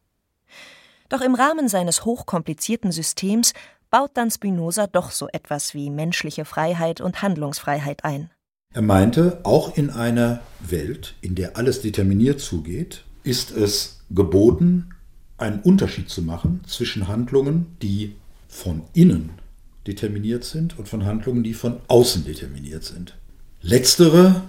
Doch 1.08 1.20
im 1.20 1.36
Rahmen 1.36 1.68
seines 1.68 2.04
hochkomplizierten 2.04 2.90
Systems 2.90 3.52
baut 3.88 4.10
dann 4.14 4.32
Spinoza 4.32 4.88
doch 4.88 5.12
so 5.12 5.28
etwas 5.28 5.74
wie 5.74 5.90
menschliche 5.90 6.44
Freiheit 6.44 7.00
und 7.00 7.22
Handlungsfreiheit 7.22 8.04
ein. 8.04 8.32
Er 8.74 8.82
meinte, 8.82 9.38
auch 9.44 9.76
in 9.76 9.90
einer 9.90 10.40
Welt, 10.58 11.14
in 11.20 11.36
der 11.36 11.56
alles 11.56 11.82
determiniert 11.82 12.40
zugeht, 12.40 13.04
ist 13.22 13.52
es 13.52 14.00
geboten, 14.10 14.90
einen 15.38 15.60
Unterschied 15.60 16.10
zu 16.10 16.22
machen 16.22 16.64
zwischen 16.66 17.06
Handlungen, 17.06 17.76
die 17.80 18.16
von 18.48 18.82
innen 18.92 19.38
determiniert 19.86 20.44
sind 20.44 20.78
und 20.78 20.88
von 20.88 21.04
Handlungen, 21.04 21.42
die 21.42 21.54
von 21.54 21.80
außen 21.88 22.24
determiniert 22.24 22.84
sind. 22.84 23.16
Letztere 23.60 24.42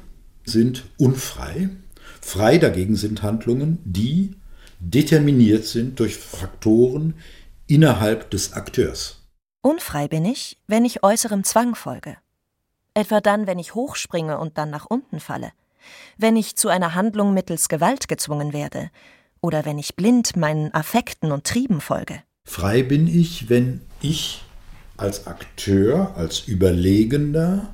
sind 0.46 0.84
unfrei. 0.98 1.70
Frei 2.22 2.58
dagegen 2.58 2.96
sind 2.96 3.22
Handlungen, 3.24 3.80
die 3.84 4.36
determiniert 4.80 5.66
sind 5.66 6.00
durch 6.00 6.16
Faktoren 6.18 7.16
innerhalb 7.68 8.30
des 8.32 8.54
Akteurs. 8.54 9.24
Unfrei 9.62 10.08
bin 10.08 10.26
ich, 10.26 10.58
wenn 10.68 10.86
ich 10.86 11.04
äußerem 11.04 11.44
Zwang 11.44 11.76
folge. 11.76 12.18
Etwa 12.94 13.22
dann, 13.22 13.48
wenn 13.48 13.60
ich 13.60 13.76
hochspringe 13.76 14.40
und 14.40 14.58
dann 14.58 14.70
nach 14.70 14.86
unten 14.86 15.20
falle, 15.20 15.52
wenn 16.18 16.36
ich 16.36 16.56
zu 16.56 16.70
einer 16.70 16.96
Handlung 16.96 17.34
mittels 17.34 17.70
Gewalt 17.70 18.08
gezwungen 18.08 18.54
werde, 18.54 18.90
oder 19.42 19.66
wenn 19.66 19.78
ich 19.78 19.96
blind 19.96 20.36
meinen 20.36 20.74
Affekten 20.74 21.32
und 21.32 21.46
Trieben 21.46 21.80
folge. 21.82 22.24
Frei 22.44 22.82
bin 22.82 23.08
ich, 23.08 23.50
wenn 23.50 23.82
ich 24.02 24.42
als 24.98 25.28
Akteur, 25.28 26.16
als 26.16 26.48
Überlegender 26.48 27.74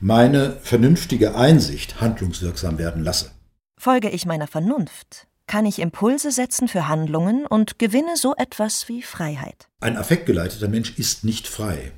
meine 0.00 0.56
vernünftige 0.62 1.34
Einsicht 1.34 2.00
handlungswirksam 2.00 2.78
werden 2.78 3.02
lasse. 3.02 3.30
Folge 3.76 4.10
ich 4.10 4.26
meiner 4.26 4.46
Vernunft, 4.46 5.26
kann 5.46 5.66
ich 5.66 5.78
Impulse 5.78 6.30
setzen 6.30 6.68
für 6.68 6.88
Handlungen 6.88 7.46
und 7.46 7.78
gewinne 7.78 8.16
so 8.16 8.34
etwas 8.36 8.88
wie 8.88 9.02
Freiheit. 9.02 9.68
Ein 9.80 9.96
affektgeleiteter 9.96 10.68
Mensch 10.68 10.98
ist 10.98 11.24
nicht 11.24 11.46
frei. 11.46 11.92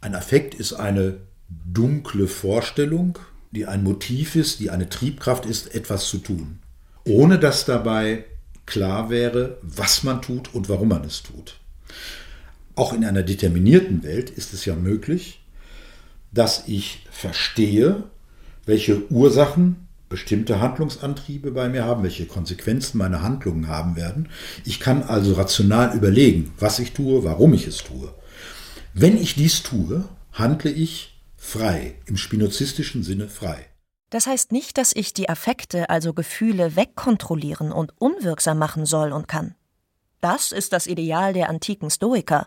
Ein 0.00 0.14
Affekt 0.14 0.54
ist 0.54 0.72
eine 0.72 1.18
dunkle 1.48 2.26
Vorstellung, 2.26 3.18
die 3.50 3.66
ein 3.66 3.82
Motiv 3.82 4.36
ist, 4.36 4.60
die 4.60 4.70
eine 4.70 4.88
Triebkraft 4.88 5.46
ist, 5.46 5.74
etwas 5.74 6.08
zu 6.08 6.18
tun, 6.18 6.60
ohne 7.04 7.38
dass 7.38 7.64
dabei 7.64 8.24
klar 8.66 9.10
wäre, 9.10 9.58
was 9.62 10.04
man 10.04 10.22
tut 10.22 10.54
und 10.54 10.68
warum 10.68 10.88
man 10.88 11.04
es 11.04 11.22
tut. 11.22 11.56
Auch 12.80 12.94
in 12.94 13.04
einer 13.04 13.22
determinierten 13.22 14.02
Welt 14.04 14.30
ist 14.30 14.54
es 14.54 14.64
ja 14.64 14.74
möglich, 14.74 15.44
dass 16.32 16.66
ich 16.66 17.04
verstehe, 17.10 18.04
welche 18.64 19.12
Ursachen 19.12 19.86
bestimmte 20.08 20.60
Handlungsantriebe 20.60 21.50
bei 21.50 21.68
mir 21.68 21.84
haben, 21.84 22.04
welche 22.04 22.24
Konsequenzen 22.24 22.96
meine 22.96 23.20
Handlungen 23.20 23.68
haben 23.68 23.96
werden. 23.96 24.30
Ich 24.64 24.80
kann 24.80 25.02
also 25.02 25.34
rational 25.34 25.94
überlegen, 25.94 26.54
was 26.58 26.78
ich 26.78 26.94
tue, 26.94 27.22
warum 27.22 27.52
ich 27.52 27.66
es 27.66 27.84
tue. 27.84 28.14
Wenn 28.94 29.20
ich 29.20 29.34
dies 29.34 29.62
tue, 29.62 30.08
handle 30.32 30.70
ich 30.70 31.20
frei, 31.36 31.96
im 32.06 32.16
spinozistischen 32.16 33.02
Sinne 33.02 33.28
frei. 33.28 33.66
Das 34.08 34.26
heißt 34.26 34.52
nicht, 34.52 34.78
dass 34.78 34.96
ich 34.96 35.12
die 35.12 35.28
Affekte, 35.28 35.90
also 35.90 36.14
Gefühle, 36.14 36.76
wegkontrollieren 36.76 37.72
und 37.72 37.92
unwirksam 37.98 38.56
machen 38.56 38.86
soll 38.86 39.12
und 39.12 39.28
kann. 39.28 39.54
Das 40.20 40.52
ist 40.52 40.72
das 40.72 40.86
Ideal 40.86 41.32
der 41.32 41.48
antiken 41.48 41.90
Stoiker. 41.90 42.46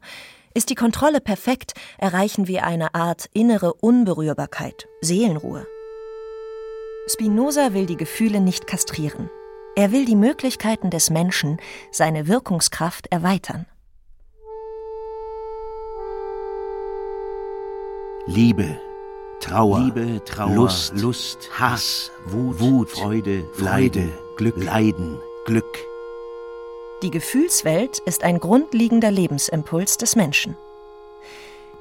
Ist 0.53 0.69
die 0.69 0.75
Kontrolle 0.75 1.19
perfekt, 1.19 1.73
erreichen 1.97 2.47
wir 2.47 2.63
eine 2.63 2.93
Art 2.93 3.27
innere 3.33 3.73
Unberührbarkeit, 3.73 4.87
Seelenruhe. 5.01 5.65
Spinoza 7.07 7.73
will 7.73 7.87
die 7.87 7.97
Gefühle 7.97 8.39
nicht 8.39 8.67
kastrieren. 8.67 9.29
Er 9.75 9.91
will 9.91 10.05
die 10.05 10.15
Möglichkeiten 10.15 10.91
des 10.91 11.09
Menschen, 11.09 11.57
seine 11.91 12.27
Wirkungskraft 12.27 13.07
erweitern. 13.07 13.65
Liebe, 18.27 18.79
Trauer, 19.41 19.79
Liebe, 19.79 20.23
Trauer 20.23 20.55
Lust, 20.55 20.93
Lust, 20.95 21.49
Hass, 21.59 22.11
Wut, 22.27 22.59
Wut 22.59 22.91
Freude, 22.91 23.43
Freude, 23.53 24.07
Glück, 24.37 24.63
Leiden, 24.63 25.19
Glück. 25.45 25.92
Die 27.03 27.11
Gefühlswelt 27.11 27.99
ist 27.99 28.23
ein 28.23 28.39
grundlegender 28.39 29.11
Lebensimpuls 29.11 29.97
des 29.97 30.15
Menschen. 30.15 30.55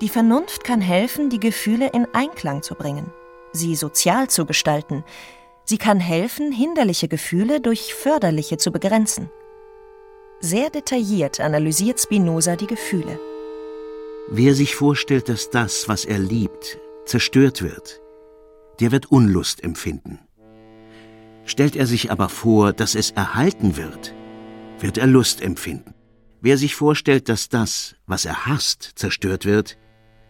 Die 0.01 0.09
Vernunft 0.09 0.65
kann 0.65 0.81
helfen, 0.81 1.31
die 1.31 1.39
Gefühle 1.39 1.91
in 1.91 2.09
Einklang 2.13 2.63
zu 2.63 2.75
bringen, 2.75 3.07
sie 3.53 3.77
sozial 3.77 4.29
zu 4.29 4.47
gestalten. 4.47 5.05
Sie 5.65 5.79
kann 5.79 6.01
helfen, 6.01 6.51
hinderliche 6.51 7.07
Gefühle 7.07 7.61
durch 7.61 7.95
förderliche 7.95 8.57
zu 8.57 8.73
begrenzen. 8.73 9.31
Sehr 10.41 10.71
detailliert 10.71 11.39
analysiert 11.39 12.01
Spinoza 12.01 12.57
die 12.57 12.67
Gefühle. 12.67 13.21
Wer 14.29 14.57
sich 14.57 14.75
vorstellt, 14.75 15.29
dass 15.29 15.51
das, 15.51 15.89
was 15.89 16.05
er 16.05 16.19
liebt, 16.19 16.81
zerstört 17.05 17.63
wird, 17.63 18.01
der 18.81 18.91
wird 18.91 19.13
Unlust 19.13 19.63
empfinden. 19.63 20.19
Stellt 21.45 21.77
er 21.77 21.87
sich 21.87 22.11
aber 22.11 22.29
vor, 22.29 22.73
dass 22.73 22.97
es 22.97 23.13
erhalten 23.13 23.77
wird, 23.77 24.15
wird 24.83 24.99
er 24.99 25.07
Lust 25.07 25.41
empfinden. 25.41 25.95
Wer 26.41 26.59
sich 26.59 26.75
vorstellt, 26.75 27.29
dass 27.29 27.49
das, 27.49 27.95
was 28.07 28.25
er 28.25 28.47
hasst, 28.47 28.93
zerstört 28.97 29.45
wird, 29.45 29.79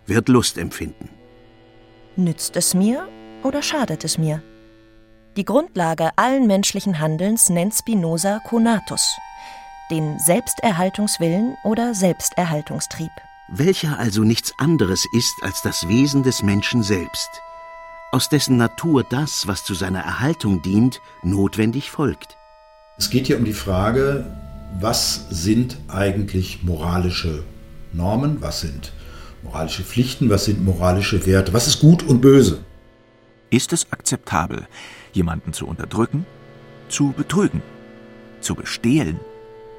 wird 0.07 0.29
Lust 0.29 0.59
empfinden. 0.59 1.09
Nützt 2.17 2.57
es 2.57 2.75
mir 2.75 3.09
oder 3.43 3.63
schadet 3.63 4.05
es 4.05 4.19
mir? 4.19 4.43
Die 5.37 5.47
Grundlage 5.47 6.11
allen 6.17 6.47
menschlichen 6.47 6.99
Handelns 6.99 7.49
nennt 7.49 7.75
Spinoza 7.75 8.41
Conatus, 8.47 9.17
den 9.91 10.19
Selbsterhaltungswillen 10.19 11.57
oder 11.65 11.95
Selbsterhaltungstrieb. 11.95 13.11
Welcher 13.49 13.99
also 13.99 14.23
nichts 14.23 14.53
anderes 14.59 15.07
ist 15.17 15.35
als 15.43 15.63
das 15.63 15.89
Wesen 15.89 16.23
des 16.23 16.43
Menschen 16.43 16.83
selbst, 16.83 17.31
aus 18.11 18.29
dessen 18.29 18.59
Natur 18.59 19.05
das, 19.05 19.47
was 19.47 19.65
zu 19.65 19.73
seiner 19.73 20.01
Erhaltung 20.01 20.61
dient, 20.61 21.01
notwendig 21.23 21.91
folgt. 21.91 22.37
Es 22.99 23.09
geht 23.09 23.27
hier 23.27 23.39
um 23.39 23.45
die 23.45 23.55
Frage, 23.55 24.27
was 24.79 25.27
sind 25.31 25.79
eigentlich 25.89 26.63
moralische 26.63 27.43
Normen, 27.93 28.41
was 28.41 28.61
sind 28.61 28.93
moralische 29.43 29.83
Pflichten, 29.83 30.31
was 30.31 30.45
sind 30.45 30.65
moralische 30.65 31.27
Werte, 31.27 31.53
was 31.53 31.67
ist 31.67 31.81
gut 31.81 32.03
und 32.03 32.21
böse. 32.21 32.61
Ist 33.51 33.73
es 33.73 33.91
akzeptabel, 33.93 34.67
jemanden 35.13 35.53
zu 35.53 35.67
unterdrücken, 35.67 36.27
zu 36.89 37.13
betrügen, 37.17 37.63
zu 38.41 38.55
bestehlen, 38.55 39.19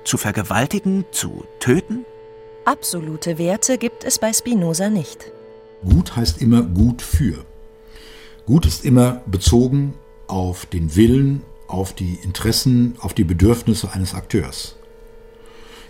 zu 0.04 0.17
vergewaltigen, 0.17 1.06
zu 1.12 1.45
töten? 1.60 2.06
Absolute 2.65 3.38
Werte 3.38 3.78
gibt 3.78 4.04
es 4.04 4.19
bei 4.19 4.34
Spinoza 4.34 4.89
nicht. 4.89 5.32
Gut 5.84 6.15
heißt 6.15 6.41
immer 6.41 6.62
gut 6.62 7.02
für. 7.02 7.45
Gut 8.45 8.65
ist 8.65 8.86
immer 8.86 9.21
bezogen 9.26 9.93
auf 10.28 10.65
den 10.65 10.95
Willen, 10.95 11.43
auf 11.74 11.94
die 11.94 12.16
Interessen, 12.24 12.96
auf 13.00 13.14
die 13.14 13.24
Bedürfnisse 13.24 13.92
eines 13.92 14.14
Akteurs. 14.14 14.76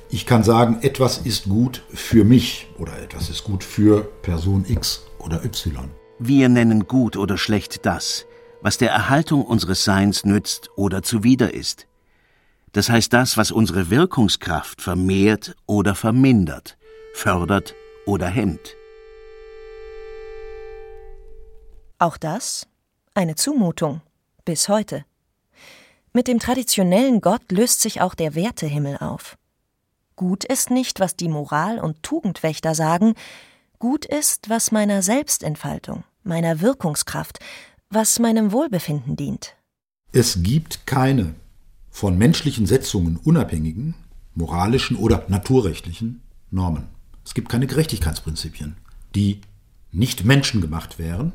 Ich 0.09 0.25
kann 0.25 0.43
sagen, 0.43 0.79
etwas 0.81 1.17
ist 1.17 1.45
gut 1.45 1.83
für 1.93 2.23
mich 2.23 2.67
oder 2.77 2.97
etwas 3.01 3.29
ist 3.29 3.43
gut 3.43 3.63
für 3.63 4.03
Person 4.21 4.65
X 4.67 5.03
oder 5.19 5.43
Y. 5.43 5.89
Wir 6.19 6.49
nennen 6.49 6.87
gut 6.87 7.17
oder 7.17 7.37
schlecht 7.37 7.85
das, 7.85 8.25
was 8.61 8.77
der 8.77 8.91
Erhaltung 8.91 9.43
unseres 9.43 9.83
Seins 9.83 10.23
nützt 10.23 10.69
oder 10.75 11.03
zuwider 11.03 11.53
ist. 11.53 11.87
Das 12.71 12.89
heißt 12.89 13.11
das, 13.11 13.37
was 13.37 13.51
unsere 13.51 13.89
Wirkungskraft 13.89 14.81
vermehrt 14.81 15.55
oder 15.65 15.95
vermindert, 15.95 16.77
fördert 17.13 17.75
oder 18.05 18.27
hemmt. 18.27 18.75
Auch 21.99 22.17
das 22.17 22.67
eine 23.13 23.35
Zumutung 23.35 24.01
bis 24.45 24.69
heute. 24.69 25.05
Mit 26.15 26.27
dem 26.27 26.37
traditionellen 26.37 27.21
Gott 27.21 27.51
löst 27.51 27.81
sich 27.81 27.99
auch 27.99 28.13
der 28.13 28.35
Wertehimmel 28.35 28.97
auf. 28.97 29.35
Gut 30.15 30.43
ist 30.43 30.69
nicht, 30.69 30.99
was 30.99 31.15
die 31.15 31.27
Moral- 31.27 31.79
und 31.79 32.03
Tugendwächter 32.03 32.75
sagen, 32.75 33.15
gut 33.79 34.05
ist, 34.05 34.47
was 34.47 34.71
meiner 34.71 35.01
Selbstentfaltung, 35.01 36.03
meiner 36.23 36.61
Wirkungskraft, 36.61 37.39
was 37.89 38.19
meinem 38.19 38.51
Wohlbefinden 38.51 39.15
dient. 39.15 39.55
Es 40.11 40.43
gibt 40.43 40.85
keine 40.85 41.33
von 41.89 42.15
menschlichen 42.15 42.67
Setzungen 42.67 43.17
unabhängigen, 43.17 43.95
moralischen 44.35 44.97
oder 44.97 45.25
naturrechtlichen 45.29 46.21
Normen. 46.51 46.89
Es 47.25 47.33
gibt 47.33 47.49
keine 47.49 47.65
Gerechtigkeitsprinzipien, 47.65 48.75
die 49.15 49.41
nicht 49.91 50.25
menschengemacht 50.25 50.99
wären, 50.99 51.33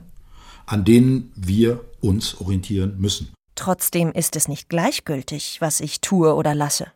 an 0.67 0.85
denen 0.85 1.33
wir 1.35 1.85
uns 2.01 2.41
orientieren 2.41 2.95
müssen. 3.01 3.33
Trotzdem 3.59 4.13
ist 4.13 4.37
es 4.37 4.47
nicht 4.47 4.69
gleichgültig, 4.69 5.61
was 5.61 5.81
ich 5.81 6.01
tue 6.01 6.33
oder 6.37 6.55
lasse. 6.55 6.93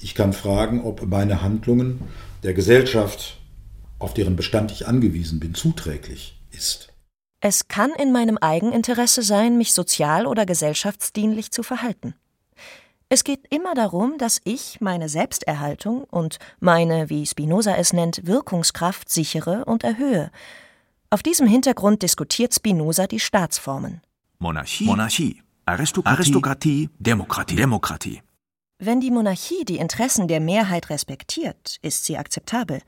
Ich 0.00 0.14
kann 0.14 0.32
fragen, 0.32 0.82
ob 0.82 1.02
meine 1.06 1.42
Handlungen 1.42 2.00
der 2.42 2.54
Gesellschaft, 2.54 3.36
auf 3.98 4.14
deren 4.14 4.34
Bestand 4.34 4.72
ich 4.72 4.88
angewiesen 4.88 5.40
bin, 5.40 5.52
zuträglich 5.52 6.40
ist. 6.52 6.88
Es 7.40 7.68
kann 7.68 7.90
in 7.90 8.12
meinem 8.12 8.38
Eigeninteresse 8.38 9.20
sein, 9.20 9.58
mich 9.58 9.74
sozial 9.74 10.26
oder 10.26 10.46
gesellschaftsdienlich 10.46 11.50
zu 11.50 11.62
verhalten. 11.62 12.14
Es 13.10 13.22
geht 13.22 13.46
immer 13.50 13.74
darum, 13.74 14.16
dass 14.16 14.40
ich 14.42 14.80
meine 14.80 15.10
Selbsterhaltung 15.10 16.04
und 16.04 16.38
meine, 16.60 17.10
wie 17.10 17.26
Spinoza 17.26 17.76
es 17.76 17.92
nennt, 17.92 18.26
Wirkungskraft 18.26 19.10
sichere 19.10 19.66
und 19.66 19.84
erhöhe. 19.84 20.30
Auf 21.10 21.22
diesem 21.22 21.46
Hintergrund 21.46 22.00
diskutiert 22.00 22.54
Spinoza 22.54 23.06
die 23.06 23.20
Staatsformen. 23.20 24.00
Monarchie, 24.38 24.86
Monarchie 24.86 25.42
Aristokratie, 25.68 26.14
Aristokratie 26.14 26.90
Demokratie, 27.00 27.56
Demokratie. 27.56 28.22
Wenn 28.78 29.00
die 29.00 29.10
Monarchie 29.10 29.64
die 29.64 29.78
Interessen 29.78 30.28
der 30.28 30.38
Mehrheit 30.38 30.90
respektiert, 30.90 31.78
ist 31.82 32.04
sie 32.04 32.16
akzeptabel. 32.16 32.82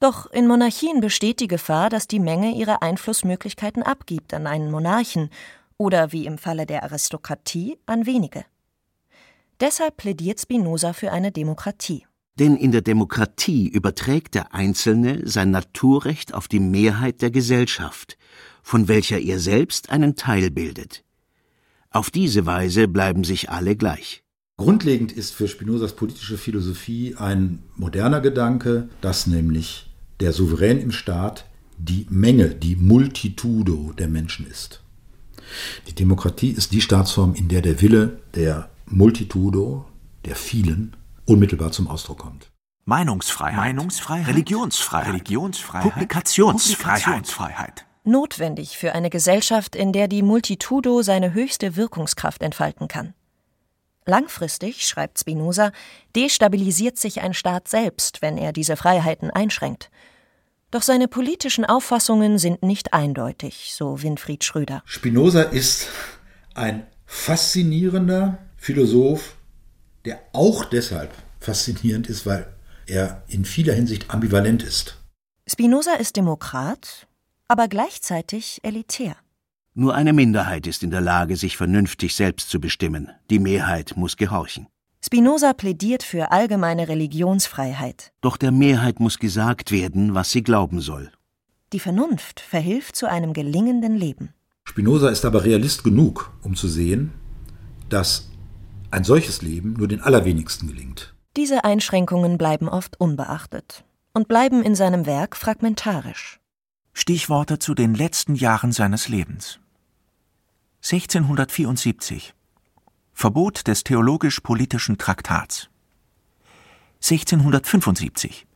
Doch 0.00 0.28
in 0.32 0.48
Monarchien 0.48 1.00
besteht 1.00 1.38
die 1.38 1.46
Gefahr, 1.46 1.90
dass 1.90 2.08
die 2.08 2.18
Menge 2.18 2.52
ihre 2.56 2.82
Einflussmöglichkeiten 2.82 3.84
abgibt 3.84 4.34
an 4.34 4.48
einen 4.48 4.72
Monarchen 4.72 5.30
oder 5.76 6.10
wie 6.10 6.26
im 6.26 6.36
Falle 6.36 6.66
der 6.66 6.82
Aristokratie 6.82 7.78
an 7.86 8.06
wenige. 8.06 8.44
Deshalb 9.60 9.96
plädiert 9.96 10.40
Spinoza 10.40 10.94
für 10.94 11.12
eine 11.12 11.30
Demokratie. 11.30 12.08
Denn 12.40 12.56
in 12.56 12.72
der 12.72 12.82
Demokratie 12.82 13.68
überträgt 13.68 14.34
der 14.34 14.52
Einzelne 14.52 15.20
sein 15.28 15.52
Naturrecht 15.52 16.34
auf 16.34 16.48
die 16.48 16.58
Mehrheit 16.58 17.22
der 17.22 17.30
Gesellschaft, 17.30 18.18
von 18.64 18.88
welcher 18.88 19.20
er 19.20 19.38
selbst 19.38 19.90
einen 19.90 20.16
Teil 20.16 20.50
bildet. 20.50 21.03
Auf 21.94 22.10
diese 22.10 22.44
Weise 22.44 22.88
bleiben 22.88 23.22
sich 23.22 23.50
alle 23.50 23.76
gleich. 23.76 24.24
Grundlegend 24.56 25.12
ist 25.12 25.32
für 25.32 25.46
Spinozas 25.46 25.94
politische 25.94 26.36
Philosophie 26.36 27.14
ein 27.16 27.62
moderner 27.76 28.20
Gedanke, 28.20 28.88
dass 29.00 29.28
nämlich 29.28 29.88
der 30.18 30.32
Souverän 30.32 30.80
im 30.80 30.90
Staat 30.90 31.44
die 31.78 32.06
Menge, 32.10 32.48
die 32.48 32.74
Multitudo 32.74 33.92
der 33.96 34.08
Menschen 34.08 34.44
ist. 34.44 34.82
Die 35.86 35.92
Demokratie 35.92 36.50
ist 36.50 36.72
die 36.72 36.80
Staatsform, 36.80 37.34
in 37.34 37.46
der 37.46 37.62
der 37.62 37.80
Wille 37.80 38.20
der 38.34 38.70
Multitudo, 38.86 39.84
der 40.24 40.34
vielen, 40.34 40.96
unmittelbar 41.26 41.70
zum 41.70 41.86
Ausdruck 41.86 42.18
kommt. 42.18 42.50
Meinungsfreiheit, 42.86 43.56
Meinungsfreiheit 43.56 44.26
Religionsfreiheit, 44.26 45.14
Religionsfreiheit 45.14 45.92
Publikationsfreiheit. 45.92 47.02
Publikationsfreiheit. 47.04 47.86
Notwendig 48.04 48.76
für 48.76 48.94
eine 48.94 49.08
Gesellschaft, 49.08 49.74
in 49.74 49.92
der 49.92 50.08
die 50.08 50.22
Multitudo 50.22 51.00
seine 51.00 51.32
höchste 51.32 51.74
Wirkungskraft 51.74 52.42
entfalten 52.42 52.86
kann. 52.86 53.14
Langfristig, 54.04 54.86
schreibt 54.86 55.18
Spinoza, 55.18 55.72
destabilisiert 56.14 56.98
sich 56.98 57.22
ein 57.22 57.32
Staat 57.32 57.68
selbst, 57.68 58.20
wenn 58.20 58.36
er 58.36 58.52
diese 58.52 58.76
Freiheiten 58.76 59.30
einschränkt. 59.30 59.90
Doch 60.70 60.82
seine 60.82 61.08
politischen 61.08 61.64
Auffassungen 61.64 62.36
sind 62.36 62.62
nicht 62.62 62.92
eindeutig, 62.92 63.72
so 63.74 64.02
Winfried 64.02 64.44
Schröder. 64.44 64.82
Spinoza 64.84 65.40
ist 65.40 65.88
ein 66.54 66.86
faszinierender 67.06 68.38
Philosoph, 68.58 69.36
der 70.04 70.20
auch 70.34 70.66
deshalb 70.66 71.10
faszinierend 71.40 72.08
ist, 72.08 72.26
weil 72.26 72.46
er 72.86 73.22
in 73.28 73.46
vieler 73.46 73.72
Hinsicht 73.72 74.10
ambivalent 74.10 74.62
ist. 74.62 74.98
Spinoza 75.46 75.94
ist 75.94 76.16
Demokrat, 76.16 77.06
aber 77.48 77.68
gleichzeitig 77.68 78.60
elitär. 78.62 79.16
Nur 79.74 79.94
eine 79.94 80.12
Minderheit 80.12 80.66
ist 80.66 80.82
in 80.82 80.90
der 80.90 81.00
Lage, 81.00 81.36
sich 81.36 81.56
vernünftig 81.56 82.14
selbst 82.14 82.48
zu 82.48 82.60
bestimmen. 82.60 83.10
Die 83.30 83.40
Mehrheit 83.40 83.94
muss 83.96 84.16
gehorchen. 84.16 84.68
Spinoza 85.04 85.52
plädiert 85.52 86.02
für 86.02 86.32
allgemeine 86.32 86.88
Religionsfreiheit. 86.88 88.12
Doch 88.20 88.36
der 88.36 88.52
Mehrheit 88.52 89.00
muss 89.00 89.18
gesagt 89.18 89.70
werden, 89.70 90.14
was 90.14 90.30
sie 90.30 90.42
glauben 90.42 90.80
soll. 90.80 91.10
Die 91.72 91.80
Vernunft 91.80 92.40
verhilft 92.40 92.96
zu 92.96 93.10
einem 93.10 93.32
gelingenden 93.32 93.96
Leben. 93.96 94.32
Spinoza 94.64 95.08
ist 95.10 95.24
aber 95.24 95.44
Realist 95.44 95.84
genug, 95.84 96.32
um 96.42 96.54
zu 96.54 96.68
sehen, 96.68 97.12
dass 97.88 98.30
ein 98.90 99.04
solches 99.04 99.42
Leben 99.42 99.74
nur 99.74 99.88
den 99.88 100.00
allerwenigsten 100.00 100.68
gelingt. 100.68 101.14
Diese 101.36 101.64
Einschränkungen 101.64 102.38
bleiben 102.38 102.68
oft 102.68 102.98
unbeachtet 103.00 103.84
und 104.14 104.28
bleiben 104.28 104.62
in 104.62 104.76
seinem 104.76 105.04
Werk 105.04 105.36
fragmentarisch. 105.36 106.38
Stichworte 106.96 107.58
zu 107.58 107.74
den 107.74 107.92
letzten 107.92 108.36
Jahren 108.36 108.70
seines 108.70 109.08
Lebens. 109.08 109.58
1674 110.84 112.34
Verbot 113.12 113.66
des 113.66 113.82
theologisch-politischen 113.82 114.96
Traktats. 114.96 115.68
1675 117.02 118.46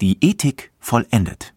Die 0.00 0.16
Ethik 0.24 0.72
vollendet. 0.80 1.54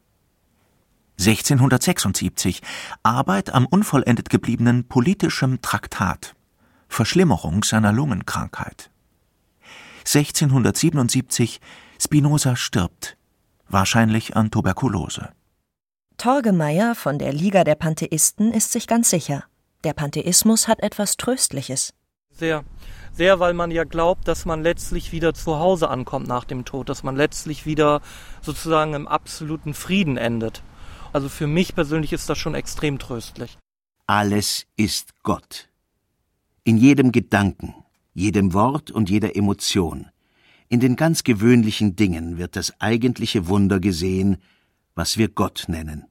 1676 1.17 2.61
Arbeit 3.03 3.53
am 3.53 3.65
unvollendet 3.65 4.29
gebliebenen 4.29 4.85
politischem 4.85 5.61
Traktat. 5.61 6.35
Verschlimmerung 6.89 7.63
seiner 7.63 7.93
Lungenkrankheit. 7.93 8.91
1677 9.99 11.61
Spinoza 11.99 12.57
stirbt, 12.57 13.17
wahrscheinlich 13.69 14.35
an 14.35 14.51
Tuberkulose 14.51 15.31
Torge 16.17 16.51
Meyer 16.51 16.95
von 16.95 17.19
der 17.19 17.31
Liga 17.31 17.63
der 17.63 17.75
Pantheisten 17.75 18.51
ist 18.51 18.71
sich 18.71 18.87
ganz 18.87 19.11
sicher. 19.11 19.43
Der 19.83 19.93
Pantheismus 19.93 20.67
hat 20.67 20.81
etwas 20.81 21.15
Tröstliches. 21.15 21.93
Sehr, 22.31 22.63
sehr, 23.13 23.39
weil 23.39 23.53
man 23.53 23.69
ja 23.69 23.83
glaubt, 23.83 24.27
dass 24.27 24.43
man 24.43 24.63
letztlich 24.63 25.11
wieder 25.11 25.35
zu 25.35 25.59
Hause 25.59 25.89
ankommt 25.89 26.27
nach 26.27 26.43
dem 26.43 26.65
Tod, 26.65 26.89
dass 26.89 27.03
man 27.03 27.15
letztlich 27.15 27.67
wieder 27.67 28.01
sozusagen 28.41 28.95
im 28.95 29.07
absoluten 29.07 29.75
Frieden 29.75 30.17
endet. 30.17 30.63
Also 31.13 31.29
für 31.29 31.45
mich 31.45 31.75
persönlich 31.75 32.13
ist 32.13 32.27
das 32.27 32.39
schon 32.39 32.55
extrem 32.55 32.97
tröstlich. 32.97 33.55
Alles 34.07 34.65
ist 34.75 35.21
Gott. 35.21 35.69
In 36.63 36.77
jedem 36.77 37.11
Gedanken, 37.11 37.75
jedem 38.15 38.55
Wort 38.55 38.89
und 38.89 39.11
jeder 39.11 39.35
Emotion, 39.35 40.07
in 40.67 40.79
den 40.79 40.95
ganz 40.95 41.23
gewöhnlichen 41.23 41.95
Dingen 41.95 42.39
wird 42.39 42.55
das 42.55 42.81
eigentliche 42.81 43.47
Wunder 43.47 43.79
gesehen, 43.79 44.37
was 44.97 45.17
wir 45.17 45.29
Gott 45.29 45.65
nennen. 45.67 46.07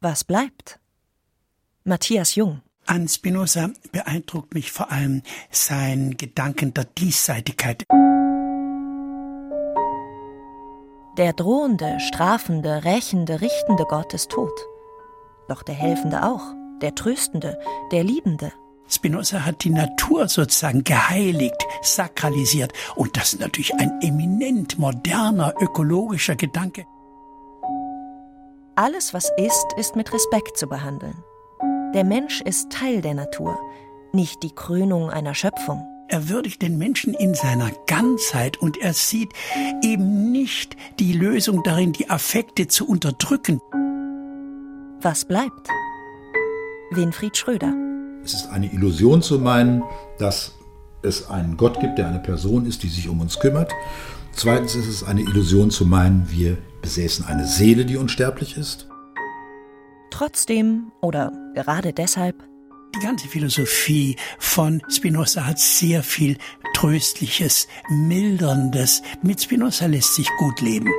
Was 0.00 0.22
bleibt? 0.24 0.78
Matthias 1.84 2.34
Jung 2.34 2.62
an 2.86 3.08
Spinoza 3.08 3.70
beeindruckt 3.92 4.54
mich 4.54 4.70
vor 4.70 4.90
allem 4.90 5.22
sein 5.50 6.16
Gedanken 6.16 6.74
der 6.74 6.84
Diesseitigkeit. 6.84 7.84
Der 11.16 11.32
drohende, 11.32 11.98
strafende, 12.00 12.84
rächende, 12.84 13.40
richtende 13.40 13.84
Gott 13.84 14.12
ist 14.12 14.30
tot. 14.30 14.52
Doch 15.48 15.62
der 15.62 15.74
Helfende 15.74 16.24
auch, 16.24 16.42
der 16.82 16.94
Tröstende, 16.94 17.58
der 17.92 18.04
Liebende. 18.04 18.52
Spinoza 18.86 19.46
hat 19.46 19.64
die 19.64 19.70
Natur 19.70 20.28
sozusagen 20.28 20.84
geheiligt, 20.84 21.56
sakralisiert. 21.82 22.72
Und 22.96 23.16
das 23.16 23.32
ist 23.32 23.40
natürlich 23.40 23.74
ein 23.74 23.98
eminent 24.02 24.78
moderner 24.78 25.54
ökologischer 25.58 26.36
Gedanke. 26.36 26.84
Alles, 28.76 29.14
was 29.14 29.30
ist, 29.36 29.66
ist 29.76 29.94
mit 29.94 30.12
Respekt 30.12 30.58
zu 30.58 30.66
behandeln. 30.66 31.22
Der 31.94 32.02
Mensch 32.02 32.40
ist 32.40 32.70
Teil 32.70 33.02
der 33.02 33.14
Natur, 33.14 33.56
nicht 34.12 34.42
die 34.42 34.52
Krönung 34.52 35.10
einer 35.10 35.32
Schöpfung. 35.32 35.86
Er 36.08 36.28
würdigt 36.28 36.60
den 36.60 36.76
Menschen 36.76 37.14
in 37.14 37.34
seiner 37.34 37.70
Ganzheit 37.86 38.56
und 38.60 38.76
er 38.76 38.92
sieht 38.92 39.32
eben 39.84 40.32
nicht 40.32 40.74
die 40.98 41.12
Lösung 41.12 41.62
darin, 41.62 41.92
die 41.92 42.10
Affekte 42.10 42.66
zu 42.66 42.88
unterdrücken. 42.88 43.60
Was 45.00 45.24
bleibt? 45.24 45.68
Winfried 46.90 47.36
Schröder. 47.36 47.72
Es 48.24 48.34
ist 48.34 48.48
eine 48.48 48.72
Illusion 48.72 49.22
zu 49.22 49.38
meinen, 49.38 49.84
dass 50.18 50.58
es 51.04 51.28
einen 51.28 51.56
Gott 51.56 51.80
gibt, 51.80 51.98
der 51.98 52.08
eine 52.08 52.18
Person 52.18 52.66
ist, 52.66 52.82
die 52.82 52.88
sich 52.88 53.08
um 53.08 53.20
uns 53.20 53.38
kümmert. 53.38 53.72
Zweitens 54.32 54.74
ist 54.74 54.88
es 54.88 55.04
eine 55.04 55.20
Illusion 55.20 55.70
zu 55.70 55.86
meinen, 55.86 56.30
wir 56.30 56.58
besäßen 56.82 57.24
eine 57.24 57.46
Seele, 57.46 57.84
die 57.84 57.96
unsterblich 57.96 58.56
ist. 58.56 58.88
Trotzdem 60.10 60.92
oder 61.00 61.32
gerade 61.54 61.92
deshalb 61.92 62.42
die 62.94 63.00
ganze 63.00 63.26
Philosophie 63.26 64.16
von 64.38 64.80
Spinoza 64.88 65.46
hat 65.46 65.58
sehr 65.58 66.02
viel 66.04 66.38
Tröstliches, 66.74 67.66
Milderndes. 67.90 69.02
Mit 69.22 69.42
Spinoza 69.42 69.86
lässt 69.86 70.14
sich 70.14 70.28
gut 70.38 70.60
leben. 70.60 70.90